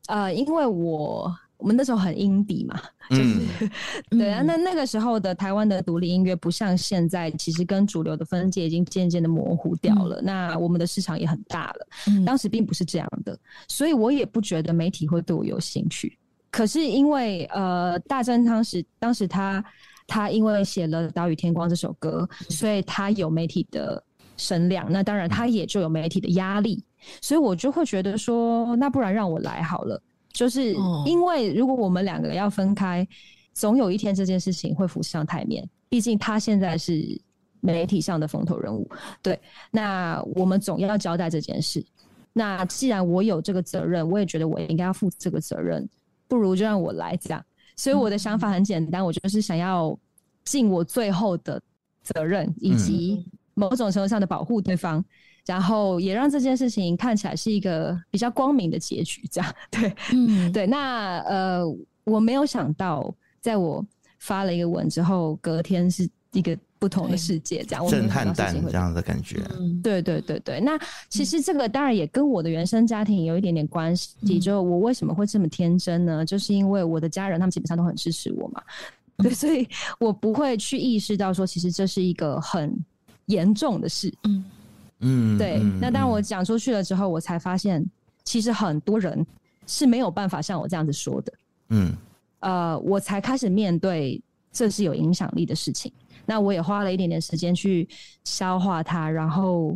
[0.10, 2.78] 呃，因为我我们那时候很 indie 嘛，
[3.10, 3.40] 就是、
[4.12, 10.20] 嗯、对啊，那那个时候的台湾的独立音乐不像现在，其实跟主流的分界已经渐渐的模糊掉了。
[10.20, 13.40] 嗯、那我们的市场也很大了，嗯、当时并不是这样的，
[13.70, 16.20] 所以我也不觉得媒体会对我有兴趣。
[16.52, 19.64] 可是因为呃，大正当时当时他。
[20.08, 24.02] 他因为写了《岛屿天光》这首歌，所以他有媒体的
[24.38, 26.84] 声量，那当然他也就有媒体的压力，
[27.22, 30.02] 所以我就会觉得说，那不然让我来好了。
[30.32, 33.08] 就是因为如果我们两个要分开，
[33.54, 35.68] 总有一天这件事情会浮上台面。
[35.90, 37.20] 毕竟他现在是
[37.60, 38.88] 媒体上的风头人物，
[39.22, 39.40] 对，
[39.72, 41.84] 那我们总要交代这件事。
[42.34, 45.88] 那既然我有这个责任，我也觉得我应该要负这个责任，
[46.28, 47.44] 不如就让我来讲。
[47.78, 49.98] 所以我的想法很简单，我就是想要
[50.44, 51.62] 尽我最后的
[52.04, 55.04] 责任，以及某种程度上的保护对方，
[55.46, 59.28] 然后也让这件事情看起来是一个比较光明的结局。
[59.32, 60.68] 这样 对，嗯，对。
[60.68, 61.64] 那呃，
[62.04, 63.86] 我没有想到，在我
[64.20, 66.58] 发了一个文之后，隔天是一个。
[66.80, 69.42] 不同的世界，这样震撼弹这样的感觉。
[69.82, 74.16] 对对对对，那其实这个当然也跟我的原生家庭有一点点关系。
[74.22, 76.26] 嗯、就我为什么会这么天真呢？
[76.26, 78.62] 就是因为我的家人他们基本上都很支持我嘛。
[79.18, 79.68] 对，所以
[80.00, 82.72] 我不会去意识到说，其实这是一个很
[83.26, 84.14] 严重的事。
[84.24, 84.46] 嗯
[85.00, 85.60] 嗯，对。
[85.82, 87.84] 那当我讲出去了之后，我才发现，
[88.24, 89.26] 其实很多人
[89.66, 91.34] 是没有办法像我这样子说的。
[91.70, 91.96] 嗯，
[92.42, 95.92] 呃，我才开始面对这是有影响力的事情。
[96.28, 97.88] 那我也花了一点点时间去
[98.26, 99.76] 消化它，然后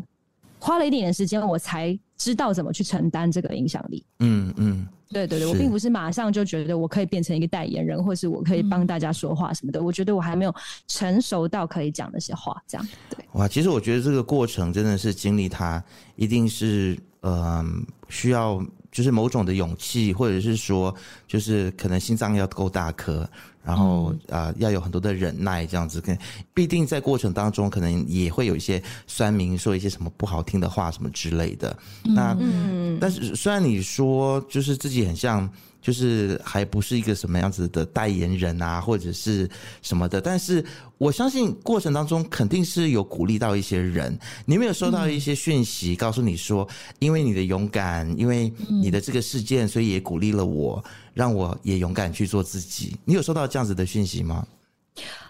[0.60, 4.06] 花了一点点时间，我才知道怎么去承担这个影响力。
[4.20, 9.80] 嗯嗯，对对对，我并不是马上就觉得我可以变成一个代言人，或是我可以帮大家说话什么的。
[9.80, 10.54] 嗯、我觉得我还没有
[10.88, 12.88] 成熟到可以讲那些话，这样。
[13.10, 15.84] 对，哇，其实我觉得这个过程真的是经历它，
[16.16, 17.66] 一定是嗯、呃、
[18.10, 20.94] 需要就是某种的勇气，或者是说
[21.28, 23.28] 就是可能心脏要够大颗。
[23.64, 26.18] 然后啊、呃，要有很多的忍耐，这样子跟
[26.54, 31.78] 必定在过程当中，可能也会有一些酸民说一些什么不好听的话，什么之类的。
[32.04, 35.50] 那，嗯、但是虽然你说就是自己很像。
[35.82, 39.50] 就是还不是一个什么样子的代言人啊，或者是
[39.82, 40.64] 什么的，但是
[41.00, 44.16] 我相信过程当中肯定是有鼓励到一些人。
[44.46, 46.68] 你有没有收到一些讯息，告诉你说，
[47.00, 52.96] 因为你的勇敢，因为你的这个事件，所以也鼓励了我，让我也勇敢去做自己。
[53.04, 54.46] 你有收到这样子的讯息吗？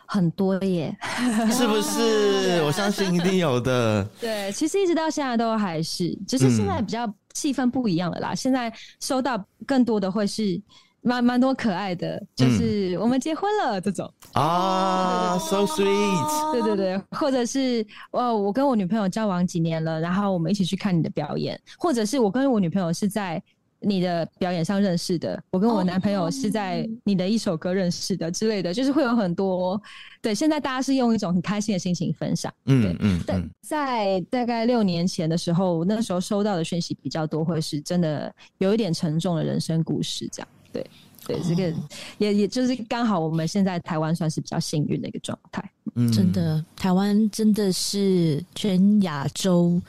[0.05, 0.93] 很多耶，
[1.53, 2.61] 是不是？
[2.63, 4.03] 我相信一定有的。
[4.19, 7.11] 对，其实一直到现在都还是，只是现在比较。
[7.33, 10.61] 气氛不一样了啦，现在收到更多的会是
[11.01, 14.11] 蛮蛮多可爱的，就是我们结婚了这种。
[14.33, 23.41] 啊，so sweet，对对对，或者是哦，我跟我女朋友交往几年了，然后我们一起去看你的表演，或者是我跟我女朋友是在。
[23.81, 29.81] 你的表演上认识的，我跟我男朋友是在你的一首歌认识的之类的，就是会有很多。
[30.21, 32.53] 对，现在大家是用一种很开心的心情分享。
[32.65, 33.19] 嗯嗯。
[33.25, 40.47] 但在大概六年前的时候，那时候收到的讯息比较多，会是真的有一点沉重的人生故事这样。
[40.71, 40.85] 对，
[41.25, 41.73] 对，这个
[42.19, 45.71] 也也就是刚好我们现在台湾算是比较幸运的一个状态。
[45.95, 49.82] 嗯，真的，台湾真的是全亚洲。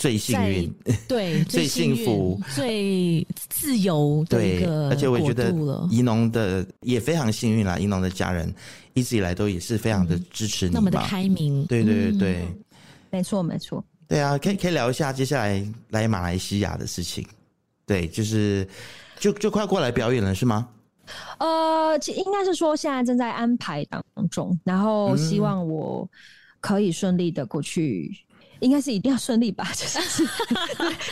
[0.00, 0.74] 最幸运，
[1.06, 5.52] 对， 最幸福、最自由的一个而且我觉得
[5.90, 8.50] 宜农的也非常幸运啦，宜农的家人
[8.94, 11.66] 一直以来都也是非常的支持你，那么的开明。
[11.66, 12.48] 对对对对，
[13.10, 13.84] 没错没错。
[14.08, 17.22] 对啊，可以可以聊一下接下来来马来西亚的事情。
[17.84, 18.66] 对，就是
[19.18, 20.66] 就就快过来表演了，是吗？
[21.38, 26.08] 呃，其应该是说现在正在安排当中，然后希望我
[26.58, 28.29] 可以顺利的过去，嗯、
[28.60, 30.22] 应该是一定要顺利吧， 就是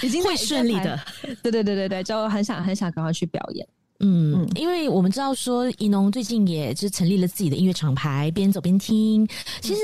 [0.07, 0.99] 已经会顺利的。
[1.43, 3.67] 对对对对对，就很想很想赶快去表演。
[4.01, 9.27] 嗯，嗯，因为我们知道说怡农最近也是成立了自己的音乐厂牌，边走边听。
[9.61, 9.81] 其实，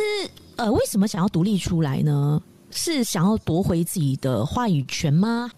[0.57, 2.41] 呃，为什么想要独立出来呢？
[2.71, 5.51] 是想要夺回自己的话语权吗？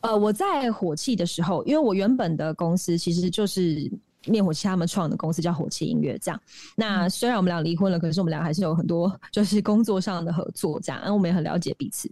[0.00, 3.90] 呃，我在火气的时候，因为我原本的公司其实就是
[4.28, 6.18] 灭火器他们创的公司，叫火器音乐。
[6.18, 6.40] 这样，
[6.76, 12.10] 那虽然我们俩离婚了，可是我们俩还是有很多就是工作上的合作，这样，然后我们也很了解彼此。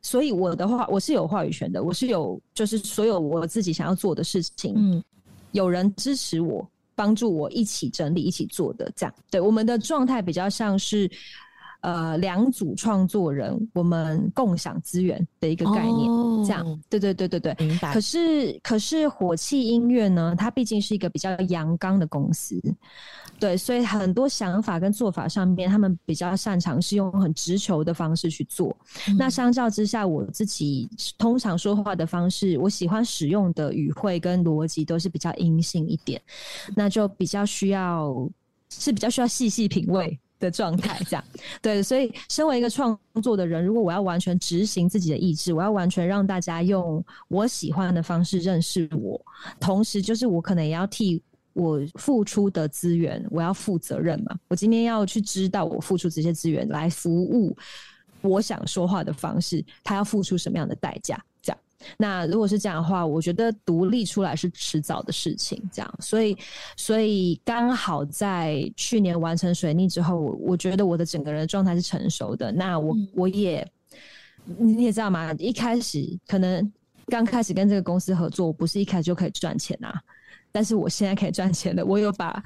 [0.00, 5.02] 所以我的话，我是有话语权的，我是有，就是所有我自己想要做的事情，嗯，
[5.52, 9.14] 有人支持我，帮助我一起整理、一起做的，这样。
[9.30, 11.10] 对，我们的状态比较像是。
[11.80, 17.94] 呃，两组创作人，我们共享资源的一个概念，哦、这样，对对对对对，明白。
[17.94, 22.60] 可是，可是火气音乐呢，它毕竟是一个比较阳刚的公司，
[23.38, 28.76] 对，所以很多想法跟做法上面，他们比较擅长是用很直球的方式去做。
[29.06, 36.20] 嗯、那相较之下，我自己通常说话的方式，我喜欢使用的语汇跟逻辑都是比较阴性一点，
[36.74, 38.28] 那就比较需要，
[38.68, 40.18] 是比较需要细细品味。
[40.38, 41.24] 的状态，这样
[41.60, 49.20] 对，所以身为一个创作的人，如果我要完全执行自己的意志，我要完全让大家用我喜欢的方式认识我，
[49.58, 51.22] 同时就是我可能也要替
[51.54, 54.38] 我付出的资源，我要负责任嘛。
[54.48, 57.56] 我今天要去知道我付出这些资源来服务
[58.20, 61.20] 我想说话的方式，他要付出什么样的代价？
[61.96, 65.62] 那如果是这样的话，我觉得独立出来是迟早的事情。
[65.72, 66.36] 这样，所以，
[66.76, 72.50] 所以刚好在去年完成水逆之后，我我觉得我的整个人的状态是成熟的。
[72.50, 73.66] 那我我也，
[74.58, 75.32] 你也知道嘛？
[75.34, 76.72] 一开始可能
[77.06, 80.00] 刚开始跟这个公司合作，我不是一开始就可以赚钱啊。
[80.50, 82.42] 但是我现在可以赚钱的，我有把。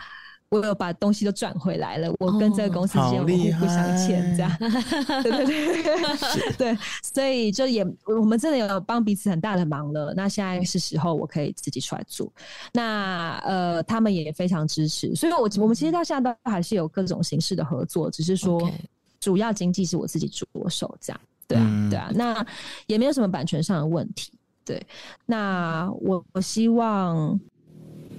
[0.52, 4.54] 我有把东西都赚回来了，我跟这个公司之间我互不相欠，这样，
[5.22, 10.12] 对对对，对，所以就也我们真的有帮彼此很大的忙了。
[10.14, 12.30] 那现在是时候我可以自己出来做，
[12.70, 18.70] 那呃，他们也非常支持，所以我我们其实到现在都还是有各种形式的合作，只是说
[19.20, 22.46] 主要经济是我自己着手这样，对啊，对啊，那
[22.86, 24.30] 也没有什么版权上的问题，
[24.66, 24.86] 对，
[25.24, 27.40] 那我我希望。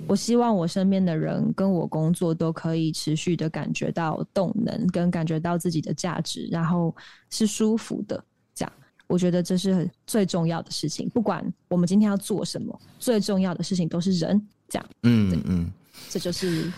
[0.07, 6.95] 我希望我身边的人跟我工作都可以持续的感觉到动能，跟感觉到自己的价值，然后
[7.29, 8.23] 是舒服的。
[8.53, 8.73] 这样，
[9.07, 11.09] 我觉得这是很最重要的事情。
[11.09, 14.39] 不管我们今天要做什么，最重要的事情都是人。
[14.69, 15.71] 这样，嗯嗯，
[16.09, 16.71] 这就是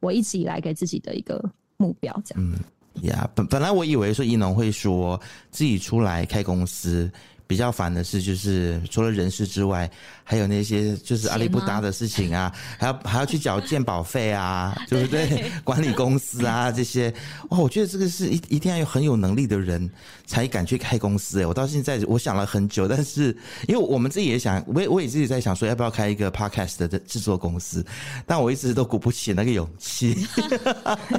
[0.00, 1.42] 我一直以来给自己的一个
[1.76, 2.12] 目标。
[2.24, 2.58] 这样，嗯
[3.02, 5.20] 呀，本本来我以为说伊农会说
[5.50, 7.10] 自己出来开公司。
[7.46, 9.90] 比较烦的是，就是除了人事之外，
[10.24, 15.44] 还有那些就是阿里不搭的事情啊， 还要还要去缴鉴保费啊， 对不对？
[15.62, 17.12] 管理公司啊这些，
[17.50, 19.88] 哇，我觉得这个是一一定要有很有能力的人
[20.26, 21.42] 才敢去开公司。
[21.42, 23.36] 哎，我到现在我想了很久，但是
[23.68, 27.84] 因为我们自己也想，我也我也自己在想说要不要开一个 podcast 的制作公司，
[28.26, 30.26] 但我一直都鼓不起那个勇气。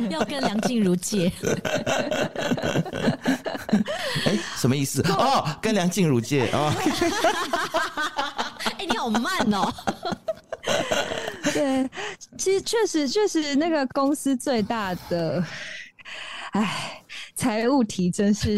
[0.09, 1.31] 要跟梁静茹借？
[4.25, 5.01] 哎，什么意思？
[5.09, 6.14] 哦，跟梁静茹。
[6.15, 6.73] 不借啊！
[8.77, 9.69] 哎，你好慢哦。
[11.51, 11.89] 对，
[12.37, 15.43] 其实确实确实那个公司最大的，
[16.53, 17.03] 哎，
[17.35, 18.57] 财务体真是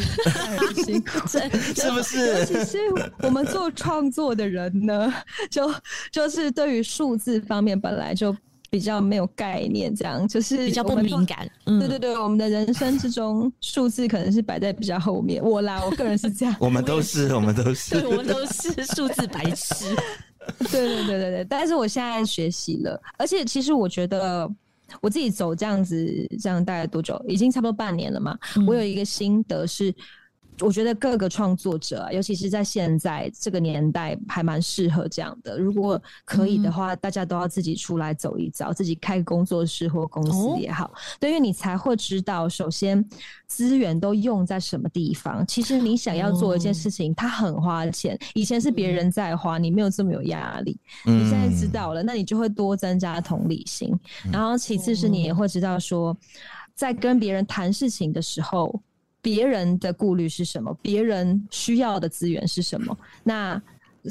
[0.85, 2.45] 辛苦，是不是？
[2.45, 2.77] 其实
[3.23, 5.11] 我们做创作的人呢，
[5.49, 5.73] 就
[6.11, 8.37] 就是对于数字方面本来就。
[8.69, 11.49] 比较没有概念，这样就是比较不敏感。
[11.65, 15.43] 嗯、对对对，我们的人生之中，数字可能是摆在比较后面。
[15.43, 16.55] 我啦，我个人是这样。
[16.61, 19.85] 我们都是，我们都是，对，我们都是数字白痴。
[20.71, 24.49] 对对对对对，但是我现在学习了，而且其实我觉得
[25.01, 27.21] 我自己走这样子，这样大概多久？
[27.27, 28.37] 已经差不多半年了嘛。
[28.55, 29.93] 嗯、我有一个心得是。
[30.59, 35.57] 我觉得各个创作者啊，尤其是在现在这个年代，还蛮适合这样的。
[35.57, 43.03] 如果可以的话，大家都要自己出来走一遭，自己开工作室或公司也好，对，因为你才会知道，首先
[43.45, 45.45] 资源都用在什么地方。
[45.45, 48.17] 其实你想要做一件事情，它很花钱。
[48.33, 50.79] 以前是别人在花，你没有这么有压力。
[51.05, 53.93] 你现在知道了，那你就会多增加同理心。
[54.31, 56.17] 然后其次是你也会知道说，
[56.73, 58.81] 在跟别人谈事情的时候。
[59.27, 60.73] 别人的顾虑是什么？
[60.81, 62.97] 别人需要的资源是什么？
[63.25, 63.61] 那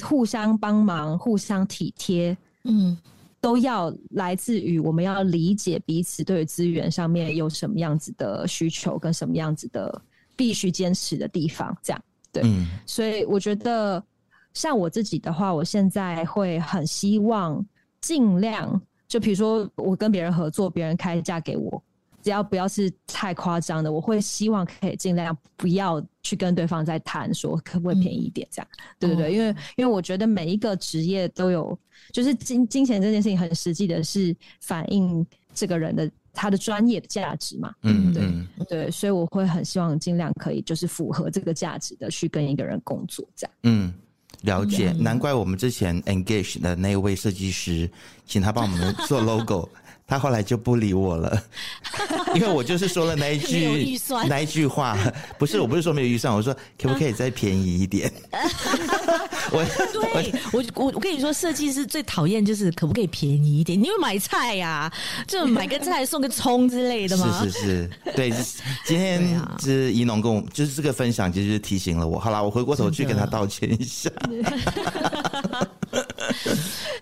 [0.02, 2.94] 互相帮忙、互相体贴，嗯，
[3.40, 10.02] 都要来自于我们要理解彼此对于资源上面有什么样子的需求，跟什么样子的
[10.36, 11.74] 必须坚持的地方。
[11.82, 14.04] 这样对，嗯，所以我觉得
[14.52, 17.64] 像我自己的话，我现在会很希望
[18.02, 21.82] 尽量就比如说我跟别人合作，别人开价给我，
[22.26, 28.68] 只要不要是太夸张的，我会希望可以尽量不要去跟对方再谈说可不可以便宜一点这样。
[28.72, 31.78] 嗯、对对对，因为因为我觉得每一个职业都有，
[32.10, 35.24] 就是金金钱这件事情很实际的是反映
[35.54, 37.72] 这个人的他的专业的价值嘛。
[37.82, 43.54] 嗯，对对，所以我会很希望尽量可以就是符合这个价值的去跟一个人工作这样。
[43.62, 43.94] 嗯。
[44.42, 47.88] 了解，难怪我们之前 engage 的那位设计师，
[48.26, 49.68] 请他帮我们做 logo。
[50.06, 51.42] 他后来就不理我了，
[52.34, 53.98] 因为我就是说了那一句
[54.28, 54.96] 那一句话，
[55.38, 58.12] 不是，我不是说没有预算，我说可不可以再便宜一点？
[59.52, 63.80] 我对我我我跟你说，设计师最讨厌就是可不可以便宜一点？
[63.80, 64.92] 你会买菜呀、啊，
[65.26, 67.42] 就买个菜送个葱之类的吗？
[67.44, 68.30] 是是是，对，
[68.84, 72.18] 今天是怡农跟我就是这个分享，其实就是提醒了我。
[72.18, 74.10] 好啦，我回过头去跟他道歉一下。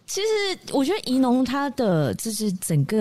[0.07, 0.27] 其实
[0.71, 2.94] 我觉得怡农他的就是整个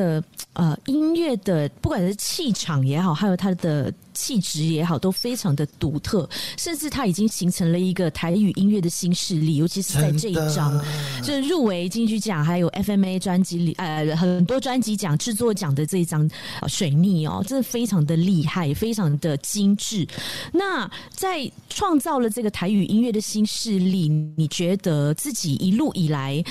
[0.53, 6.29] 呃音乐的，不管是气场也好，还有他的气质也好，都非常的独特。
[6.57, 10.79] 甚至他已经形成了一个台语音乐的新势力，尤其是在这一张，
[11.23, 16.29] 就是入围金曲奖，还有 FMA 专辑里呃很多专辑奖制作奖的这一张
[16.67, 20.07] 水逆哦，真的非常的厉害，非常的精致。
[20.51, 26.43] 那在创造了这个台语音乐的新势力，你觉得自己一路以来，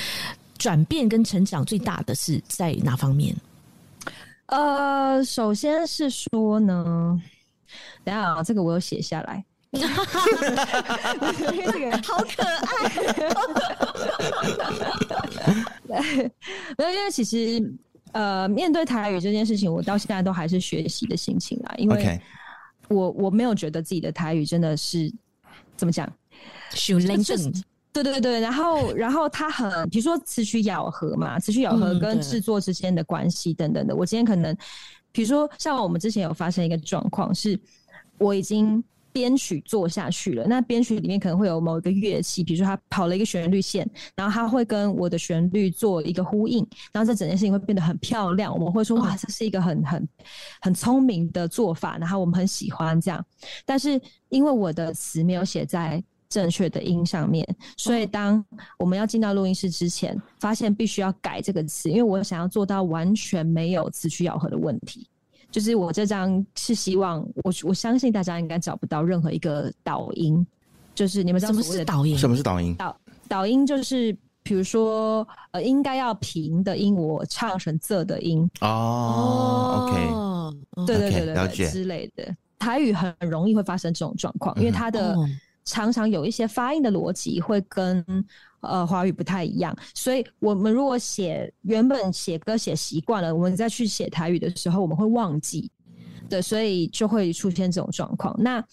[0.63, 3.35] 转变跟成长最大的是在哪方面？
[4.47, 7.21] 呃，首先是说呢，
[8.05, 9.81] 等下啊，这个我有写下来，这
[11.81, 12.63] 个好可爱。
[16.79, 17.75] 没有，因为其实
[18.13, 22.21] 呃，面对台语这件事情，我到现在都还是学习的心情啊，因为
[22.87, 25.13] 我我没有觉得自己的台语真的是
[25.77, 26.09] 怎么讲，
[26.71, 27.53] 修练正。
[27.93, 33.93] 对对对，然后然后他很，比如说词曲咬合嘛，词曲咬合跟制作之间的关系等等的。
[33.93, 34.57] 嗯、我今天可能，
[35.13, 37.61] 比如说像我们之前有发生一个状况，是
[38.17, 38.83] 我已经
[39.13, 43.87] 编曲做下去了，那编曲里面可能会有某一个乐器，比如说它跑了一个旋律线，
[44.17, 48.51] 然后它会跟我的旋律做一个呼应，然后这整件事情会变得很漂亮。
[48.51, 50.09] 我们会说哇，这是一个很很
[50.63, 53.23] 很聪明的做法，然后我们很喜欢这样。
[53.67, 56.03] 但是因为我的词没有写在。
[56.33, 58.43] 正确的音上面，所以当
[58.79, 65.07] 我们要进到录音室之前，发现必须要改这个词，因为我想要做到完全没有词曲咬合的问题。
[65.51, 70.47] 就是我这张是希望我我相信大家应该找不到任何一个导音，
[70.95, 72.17] 就是你们知道什么是导音？
[72.17, 72.75] 什么是导音？
[72.77, 72.97] 导
[73.29, 79.91] 导音就是比如说呃，应该要平的音，我唱成仄的音哦。
[79.91, 82.35] OK，对对对对，了解之类的。
[82.59, 85.15] 台语很容易会发生这种状况，因为它的。
[85.65, 88.05] 常常有一些发音的逻辑会跟
[88.61, 95.71] 呃华语不太一样，所以我们如果写原本写歌写习惯了，我们再去写台语的时候，我们会忘记，
[96.29, 98.35] 对，所以就会出现这种状况。
[98.39, 98.65] 那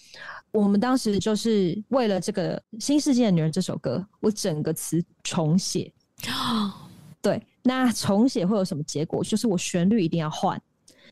[0.51, 5.91] 我们当时就是为了这个《新世界的女人》这首歌，我整个词重写。
[7.21, 9.23] 对，那重写会有什么结果？
[9.23, 10.59] 就是我旋律一定要换，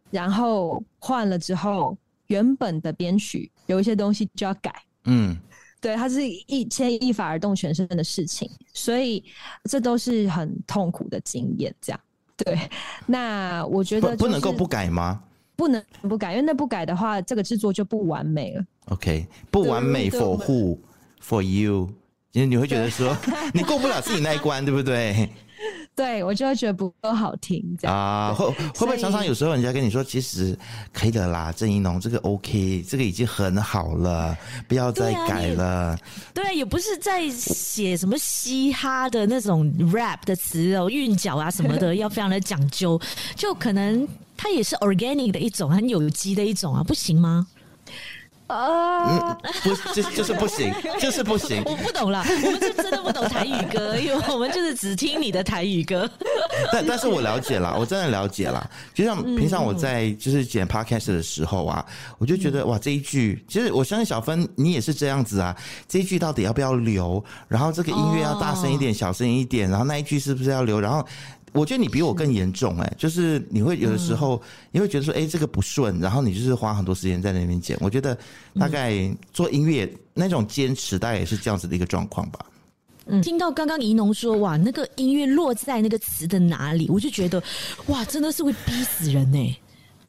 [0.10, 1.98] 然后换了之后，
[2.28, 4.74] 原本的编曲有一些东西就要改。
[5.06, 5.38] 嗯。
[5.80, 9.24] 对，它是一牵一发而动全身的事情，所以
[9.70, 11.74] 这都是很痛苦的经验。
[11.80, 12.00] 这样，
[12.36, 12.60] 对。
[13.06, 15.22] 那我觉得、就是、不，不能够不改吗？
[15.56, 18.64] 不能不改，因为那不改的话，这个制作就不完美了。
[18.90, 20.78] OK，不完美 for who
[21.24, 21.90] for you，
[22.32, 23.18] 因为你会觉得说
[23.54, 25.30] 你过不了自己那一关，对不对？
[25.98, 30.56] 对，我就会觉得不够好听，这样啊，会会不会常常有时候人家跟你说，其实
[30.94, 34.38] 可以的啦，郑宜农这个 OK，这个已经很好了，
[34.68, 35.98] 不要再改了。
[36.36, 43.02] 对啊，对啊，也不是在写什么嘻哈的那种 rap 的词哦，韵脚啊什么的 要非常的讲究，
[43.36, 47.48] 就可能它也是 organic 的一种，很有机的一种啊，不行吗？
[48.48, 51.62] 啊、嗯，不，就就是不行， 就是不行。
[51.66, 56.10] 我不懂啦，我们是真的不懂台语歌， 因为我们就是只听你的台语歌。
[56.72, 58.66] 但但是我了解啦，我真的了解啦。
[58.94, 61.86] 就像平常我在就是剪 podcast 的时候啊，
[62.18, 65.56] 我就觉得哇，这一句其实我相信小芬你也是这样子啊。
[65.88, 67.24] 这一句到底要不要留？
[67.48, 70.80] 然后这个音乐要大声一点，小声一点，然后那一句是不是要留？
[70.80, 71.06] 然后。
[71.54, 74.42] 我觉得你比我更严重哎、欸，就是你会有的时候
[74.72, 77.78] 你会觉得说，哎、欸，这个不顺，然后你就是花很多时间在那边剪。
[77.82, 78.18] 我觉得
[78.60, 78.94] 大概
[79.34, 82.40] 做音乐那种坚持，大概也是这样子的一个状况吧。
[83.06, 87.42] 嗯，听到刚刚怡农说哇，那个音乐落在那个词的哪里，我就觉得
[87.88, 89.62] 哇，真的是会逼死人哎、欸。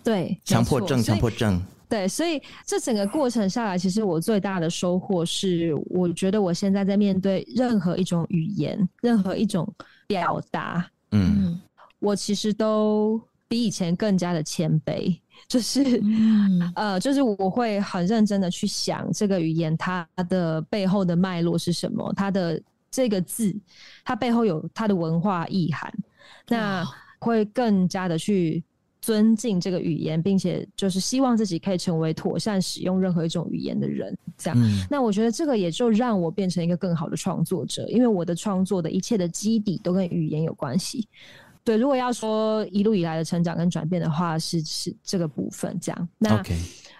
[0.02, 1.62] 对，强迫症，强迫症。
[1.88, 9.66] 对，所以这整个过程下来，其实我最大的收获是，我觉得我现在在面对任何一种语言，任何一种
[10.06, 10.86] 表达。
[11.12, 11.60] 嗯，
[11.98, 23.54] 我其实都比以前更加的谦卑， 就是、嗯、呃，就是我会很认真的去想这个语言它的背后的脉络是什么，它的这个字
[24.04, 25.92] 它背后有它的文化意涵，
[26.48, 26.84] 那
[27.18, 28.62] 会更加的去。
[29.08, 34.14] 尊敬这个语言，并且就是希望自己可以成为妥善使用任何一种语言的人。
[34.36, 41.08] 这样，嗯、那我觉得这个也就让我变成一个更好的创作者，因为我的创作的一切的基底都跟语言有关系。
[41.64, 46.08] 对，如果要说一路以来的成长跟转变的话，是是这个部分这样。
[46.18, 46.42] 那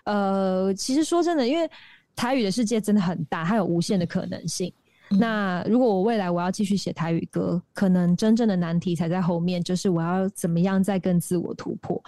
[0.04, 1.68] 呃，其实说真的，因为
[2.16, 4.72] 台语的世界真的很大，它有无限的可能性。
[5.10, 12.02] 那如果我未来我要继续写台语歌，可能真正的难题才在后面，就是我要怎么样再更自我突破。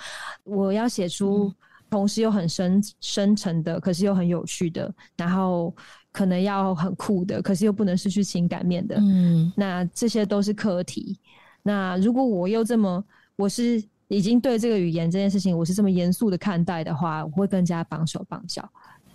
[0.44, 1.50] 我要写出
[1.88, 5.74] 同时又很深深沉的，可是又很有趣的，然后
[6.12, 8.96] 可能要很酷的，可是又不能失去情感面的。
[8.98, 11.18] 嗯，那这些都是课题。
[11.62, 13.02] 那如果我又这么，
[13.36, 18.68] 我是已经对这个语言这件事情，我是这么严肃的看待的话，我会更加绑手绑脚。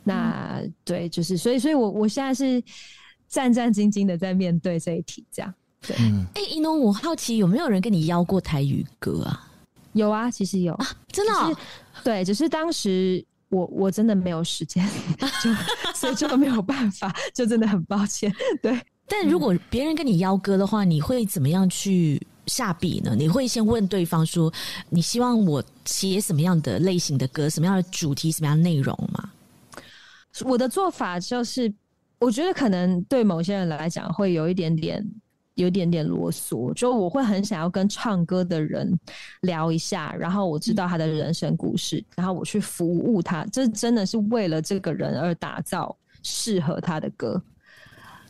[0.03, 2.63] 那对，就是所以，所以我我现在是。
[3.27, 5.95] 战战兢兢的在面对这一题，这样对。
[6.35, 9.47] 哎，宜农，我好奇有没有人跟你邀过台语歌啊？
[9.93, 11.57] 有啊，其实有啊，真的、哦。
[12.03, 14.87] 对，只是当时我我真的没有时间，
[15.41, 15.53] 就
[15.93, 18.33] 所以就没有办法， 就真的很抱歉。
[18.61, 23.15] 对，但如果别人跟你邀歌的话，你会怎么样去下笔呢？
[23.15, 24.51] 你会先问对方说，
[24.89, 29.31] 你希望我写什么样的类型的歌，什么样的主题，什么样的内容吗？
[30.43, 31.73] 我的做法就是。
[32.25, 35.07] 我觉得可能对某些人来讲会有一点点，
[35.53, 36.73] 有一点点啰嗦。
[36.73, 38.91] 就我会很想要跟唱歌的人
[39.41, 43.45] 聊一下，然后我知道他的人生故事，嗯、然后我去服务他。
[43.51, 47.39] 这真的是为了这个人而打造适合他的歌。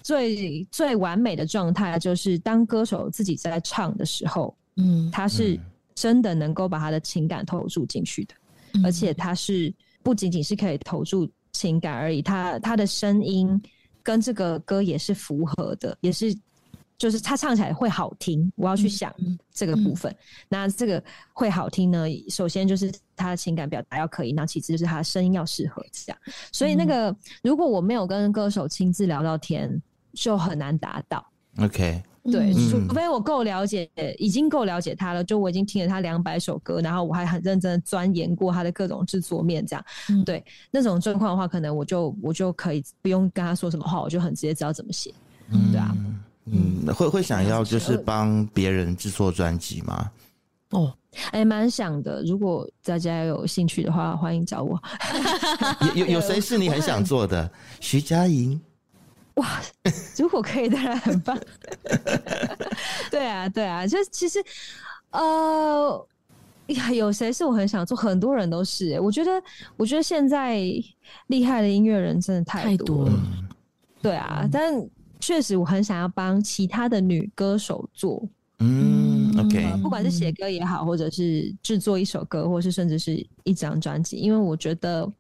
[0.04, 5.58] 最最完美的状态就是当歌手自己在唱的时候，嗯，他是
[5.96, 8.36] 真的能够把他的情感投注进去的，
[8.74, 9.74] 嗯、而且他是
[10.04, 13.58] 不仅仅是可以投注情感而已，他他的声音。
[14.06, 16.32] 跟这个歌也是符合的，也是，
[16.96, 18.50] 就是他唱起来会好听。
[18.56, 19.12] 我要去想
[19.52, 20.16] 这个部分，
[20.48, 21.04] 那这个
[21.34, 22.06] 会好听呢？
[22.30, 26.18] 首先就是他的情感表达要可以，那其次就是他的声音要适合这样。
[26.52, 29.82] 所以那个、嗯、如果我没有跟歌手亲自聊到天，
[30.14, 31.26] 就很难达到。
[31.60, 32.04] OK。
[32.32, 33.88] 对，除非我够了解，
[34.18, 45.14] 已经够了解他了，就我已经听了他两百首歌，然后我还很认真的钻研过他的各种制作面，这样，嗯、对那种状况的话，可能我就我就可以不用跟他说什么话，我就很直接知道怎么写，
[45.52, 45.96] 嗯、对啊，
[46.46, 50.10] 嗯，会会想要就是帮别人制作专辑吗？
[50.72, 50.92] 哦，
[51.30, 54.82] 哎，蛮想的，如果大家有兴趣的话，欢迎找我。
[55.94, 57.48] 有有有谁是你很想做的？
[57.80, 58.60] 徐佳莹。
[59.36, 59.62] 哇，
[60.18, 61.38] 如果可以，当然很棒。
[63.12, 64.44] 对啊，对啊，就其实，
[65.12, 66.08] 呃，
[66.68, 67.96] 呀，有谁是我很想做？
[67.98, 69.00] 很多人都是。
[69.00, 69.32] 我觉得，
[69.76, 70.60] 我觉得现在
[71.28, 73.12] 厉害的音乐人真的太多了。
[73.12, 73.20] 多
[74.02, 74.74] 对啊，嗯、但
[75.20, 78.24] 确实我很想要帮其他的女歌手做。
[78.60, 85.12] 嗯，OK，不管是写歌也好，或者是制作一首歌，或是甚至是一张专辑，因为我觉得，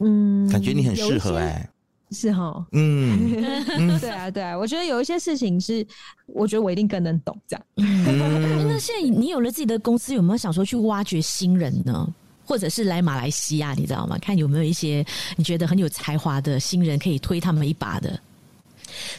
[0.00, 1.70] 嗯，感觉你很适合哎、欸。
[2.10, 3.36] 是哈，嗯，
[4.00, 5.86] 对啊，对啊，我觉得有一些事情是，
[6.26, 7.64] 我觉得我一定更能懂这样。
[7.76, 12.08] 那现在你有了自己的公司，有没有想说去挖掘新人呢？
[12.46, 14.16] 或者是来马来西亚，你知道吗？
[14.22, 15.04] 看有没有一些
[15.36, 18.18] 你觉得很有才华的新人可以推他们一把的？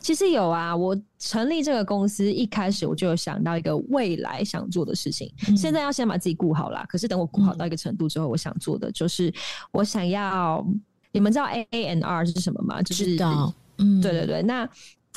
[0.02, 6.84] 其实有啊，我成立这个公司一开始我就有想到一个未来想做的事情，嗯、现在要先把自己顾好啦。
[6.90, 9.32] 可是等我顾好到一个程度之后，我想做的就是
[9.72, 10.66] 我想要。
[11.12, 12.82] 你们知道 A A N R 是什么吗？
[12.82, 14.42] 就是知道，嗯，对对对。
[14.42, 14.70] 那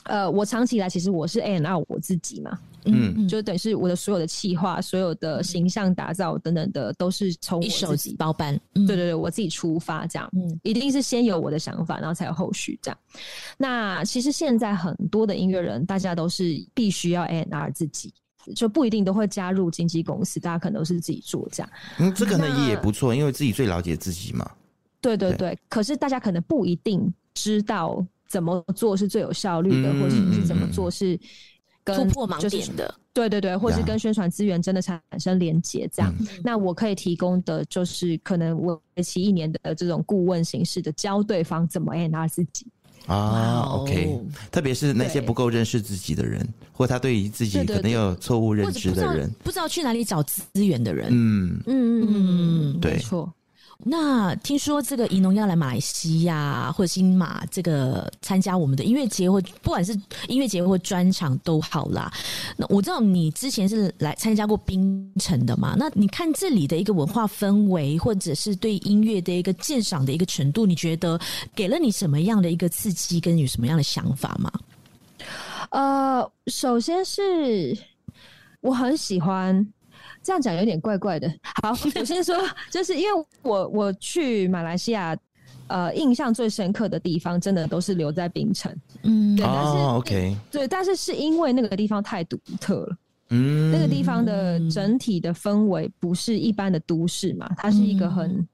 [0.04, 8.58] 呃，我长期以来其实我是 A N R 我自己嘛，嗯，就等于是我的所有的企划、所有的形象打造等等的，都是从我自己包办。
[8.74, 12.98] 对对对，我自己出发这样，嗯，一定是先有我的想法，然后才有后续这样。
[13.56, 18.12] 那其实现在很多的音乐人，大家都是必须要 A N R 自己，
[18.56, 21.70] 就不一定都会加入经纪公司，大家可能都是自己做这样。
[21.98, 24.50] 嗯，这可能也不错，因为自己最了解自己嘛。
[25.02, 25.58] 对对对，对。
[25.68, 31.18] 可是大家可能不一定知道怎么做是最有效率的，嗯、或者是怎么做是
[31.84, 32.94] 跟突破盲点的。
[33.14, 36.14] 对对对，或是跟宣传资源真的产生连结这样。
[36.20, 42.66] 嗯、那我可以提供的就是可能为期一年的这种顾问形式的教对方怎么 A&R 自己。
[43.06, 43.66] 啊。
[43.72, 44.18] OK，
[44.50, 51.08] 特别是那些不够认识自己的人，或他对于自己可能有错误认知的人，不知道去哪里找资源的人。
[51.10, 52.72] 嗯嗯嗯。
[52.76, 53.30] 嗯，对，没错。
[53.84, 59.92] 那听说这个怡农要来马来西亚或者新马这个参加我们的音乐节，或不管是
[60.28, 62.12] 音乐节或专场都好啦。
[62.56, 65.74] 那我知道你之前是来参加过槟城的嘛？
[65.76, 71.18] 那你看这里的一个文化氛围，或者是对音乐的一个鉴赏的一个程度，你觉得
[71.52, 74.52] 给了你什么样的一个刺激，跟有什么样的想法吗？
[75.70, 77.76] 呃，首先是
[78.60, 79.66] 我很喜欢。
[80.22, 81.28] 这样讲有点怪怪的。
[81.62, 82.36] 好， 我先说，
[82.70, 85.16] 就是因为我我去马来西亚，
[85.66, 88.72] 呃，印象最深刻的地方，真的都是留在槟城。
[89.02, 92.96] 嗯，对，但是、哦、OK，对，但是是因为那个地方太独特了。
[93.30, 98.46] 嗯，那个地方的整体的氛围不是一般的都市嘛，它是一个很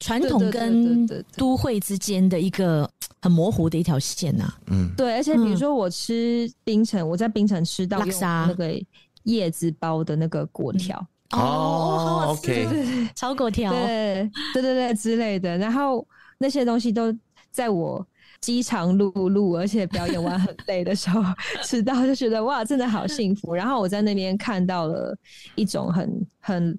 [0.00, 2.90] 传统跟都会之间的一个
[3.22, 4.58] 很模糊的一条线呐、啊。
[4.66, 8.74] 嗯，对，而且比如说我吃槟城，我在槟城吃到用那个。
[9.24, 10.98] 叶子包的那个果条
[11.32, 12.66] 哦，好好吃，
[13.14, 15.56] 炒果条，对对对对之类的。
[15.58, 16.06] 然后
[16.38, 17.14] 那些东西都
[17.50, 18.04] 在我
[18.40, 21.22] 饥肠辘辘，而且表演完很累的时候
[21.62, 23.54] 吃到，就觉得哇，真的好幸福。
[23.54, 25.16] 然后我在那边看到了
[25.54, 26.78] 一种很很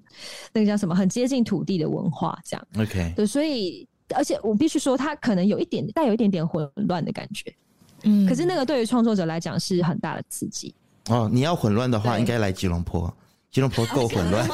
[0.52, 2.66] 那个叫什么，很接近土地的文化，这样。
[2.78, 7.54] OK，对，所以而且我必须说，它可能有一点带有一点点混乱的感觉，
[8.02, 10.74] 嗯，可是那个对于创作者来讲是很大的刺激。
[11.08, 13.12] 哦，你要混乱的话，应该来吉隆坡。
[13.52, 14.48] 吉隆坡够混乱，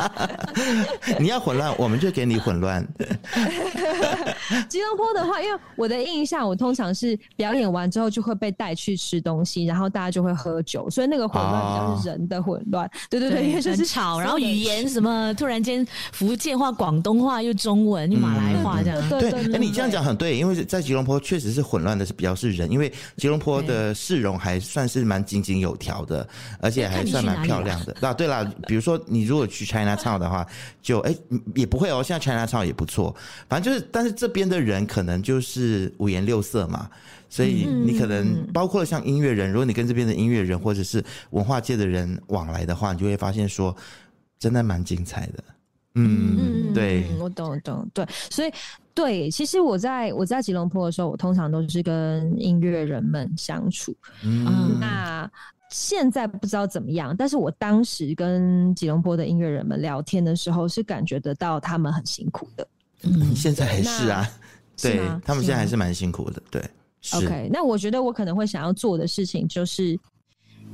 [1.20, 2.82] 你要混乱，我们就给你混乱。
[4.66, 12.86] 吉隆坡的话，因为我的印象，我通常是表演完之后就会被带去吃东西，然后大家就会喝酒，所以那个混乱比较是人的混乱。
[12.86, 18.98] 哦、对对对，因为就是吵，然后语言什么突然间福建话、广东话又中文又马来话这样。
[19.10, 26.26] 嗯、对，哎，你这样讲很对，因为在吉隆坡确实是混乱的，是比较是人，因为吉隆坡的市容还算是蛮井井有条的，
[26.58, 27.94] 而且还算蛮漂亮的。
[28.00, 30.46] 啊，对了，比如说你如果去 China Town 的话，
[30.80, 31.14] 就哎
[31.54, 32.02] 也不会哦。
[32.02, 33.14] 现在 China Town 也不错，
[33.48, 36.88] 反正就是，但是这边的人可能就是五颜六色嘛，
[37.28, 43.74] 所以你可能包括像音乐人，如果你跟这边的音乐人或者是文化界的人往来的话，你就会发现说，
[44.38, 45.44] 真的蛮精彩的。
[45.94, 48.52] 嗯，对，我懂，我懂，对，所以
[48.94, 55.30] 对，其实我在我在吉隆坡的时候，我通常都是跟音乐人们相处，嗯，那。
[55.70, 62.68] 现在不知道怎么样，但是我当时跟吉隆坡的音乐人们聊天的时候，是感觉得到他们很辛苦的。
[63.02, 64.28] 嗯， 现在还是啊，
[64.80, 66.42] 对，他们现在还是蛮辛苦的。
[66.50, 66.62] 对
[67.14, 69.98] ，OK，那我觉得我可能会想要做的事情，就是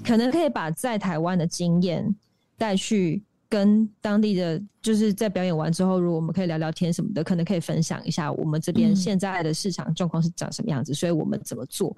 [0.04, 2.14] 可能可以把在台湾的经验
[2.56, 11.96] 带去跟当地的，就是在表演完之后，如果我们可以聊聊天什么的，可能可以分享一下我们这边现在的市场状况是长什么样子，所以我们怎么做。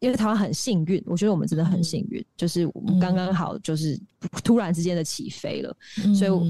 [0.00, 3.98] 因为台湾很幸运，我觉得我们真的很幸运，嗯、就是我们刚刚好就是
[4.44, 6.46] 突然之间的起飞了，嗯、所以我